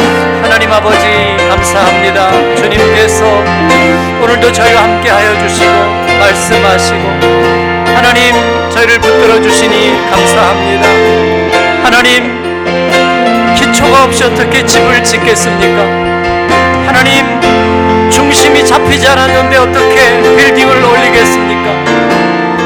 하나님 0.41 0.71
아버지 0.71 1.05
감사합니다. 1.49 2.55
주님께서 2.55 3.25
오늘도 4.21 4.51
저희와 4.51 4.83
함께 4.83 5.09
하여 5.09 5.37
주시고 5.39 5.71
말씀하시고 6.19 6.99
하나님 7.95 8.69
저희를 8.69 8.99
붙들어 8.99 9.41
주시니 9.41 9.93
감사합니다. 10.09 10.87
하나님 11.83 12.41
기초가 13.55 14.05
없이 14.05 14.23
어떻게 14.23 14.65
집을 14.65 15.03
짓겠습니까? 15.03 15.81
하나님 16.87 17.39
중심이 18.09 18.65
잡히지 18.65 19.07
않았는데 19.07 19.57
어떻게 19.57 20.21
빌딩을 20.35 20.83
올리겠습니까? 20.83 21.71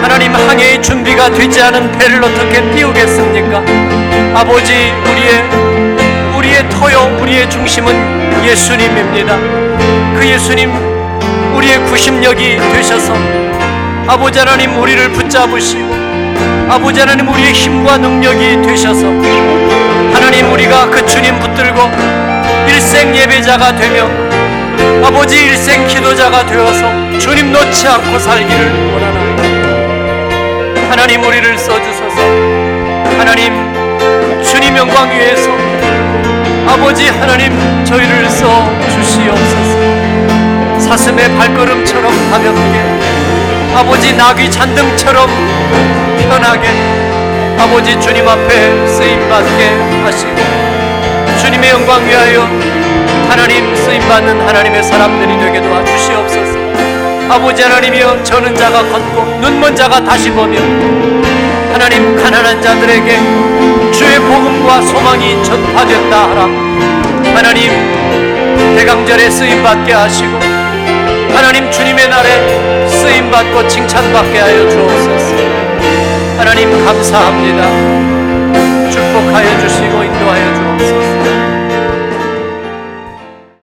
하나님 0.01 0.33
항해의 0.33 0.81
준비가 0.81 1.29
되지 1.29 1.61
않은 1.61 1.91
배를 1.93 2.23
어떻게 2.23 2.61
띄우겠습니까? 2.71 3.63
아버지 4.39 4.93
우리의 5.03 5.74
토요 6.69 7.17
우리의 7.21 7.49
중심은 7.49 8.45
예수님입니다. 8.45 9.37
그 10.17 10.27
예수님 10.27 10.71
우리의 11.55 11.79
구심력이 11.85 12.57
되셔서 12.73 13.13
아버지 14.07 14.39
하나님 14.39 14.79
우리를 14.79 15.09
붙잡으시고 15.11 15.95
아버지 16.69 16.99
하나님 16.99 17.27
우리의 17.27 17.53
힘과 17.53 17.97
능력이 17.97 18.61
되셔서 18.61 19.07
하나님 20.13 20.51
우리가 20.51 20.89
그 20.89 21.05
주님 21.05 21.39
붙들고 21.39 21.89
일생 22.67 23.15
예배자가 23.15 23.75
되며 23.75 24.09
아버지 25.05 25.37
일생 25.37 25.87
기도자가 25.87 26.45
되어서 26.45 27.17
주님 27.19 27.51
놓지 27.51 27.87
않고 27.87 28.19
살기를 28.19 28.91
원하나이다. 28.93 29.35
하나님 30.89 31.23
우리를 31.23 31.57
써주소서 31.57 32.21
하나님 33.17 33.53
주님 34.43 34.75
영광 34.77 35.09
위에서 35.09 35.49
아버지 36.67 37.07
하나님 37.07 37.83
저희를 37.83 38.29
써 38.29 38.69
주시옵소서 38.89 40.79
사슴의 40.79 41.35
발걸음처럼 41.37 42.11
가볍게 42.31 42.81
아버지 43.75 44.13
나귀 44.13 44.49
잔등처럼 44.49 45.29
편하게 46.29 46.69
아버지 47.57 47.99
주님 47.99 48.27
앞에 48.27 48.87
쓰임 48.87 49.29
받게 49.29 49.69
하시고 50.03 50.35
주님의 51.39 51.69
영광 51.69 52.05
위하여 52.05 52.49
하나님 53.29 53.75
쓰임 53.75 53.99
받는 54.07 54.41
하나님의 54.41 54.83
사람들이 54.83 55.37
되게 55.39 55.61
도와주시옵소서. 55.61 56.57
아버지 57.29 57.63
하나님이여 57.63 58.23
저는 58.23 58.55
자가 58.55 58.83
걷고 58.83 59.39
눈먼 59.41 59.75
자가 59.75 60.03
다시 60.03 60.29
보며 60.29 60.59
하나님 61.71 62.15
가난한 62.15 62.61
자들에게 62.61 63.19
주의 63.97 64.19
복음과 64.19 64.81
소망이 64.81 65.41
전파됐다 65.41 66.29
하라. 66.29 66.41
하나님 67.33 67.71
대강절에 68.75 69.29
쓰임 69.29 69.63
받게 69.63 69.93
하시고 69.93 70.37
하나님 71.33 71.71
주님의 71.71 72.09
날에 72.09 72.89
쓰임 72.89 73.31
받고 73.31 73.65
칭찬 73.69 74.11
받게 74.11 74.39
하여 74.39 74.69
주옵소서. 74.69 75.35
하나님 76.37 76.85
감사합니다. 76.85 77.63
축복하여 78.91 79.59
주시고 79.61 80.03
인도하여 80.03 80.55
주옵소서. 80.55 81.04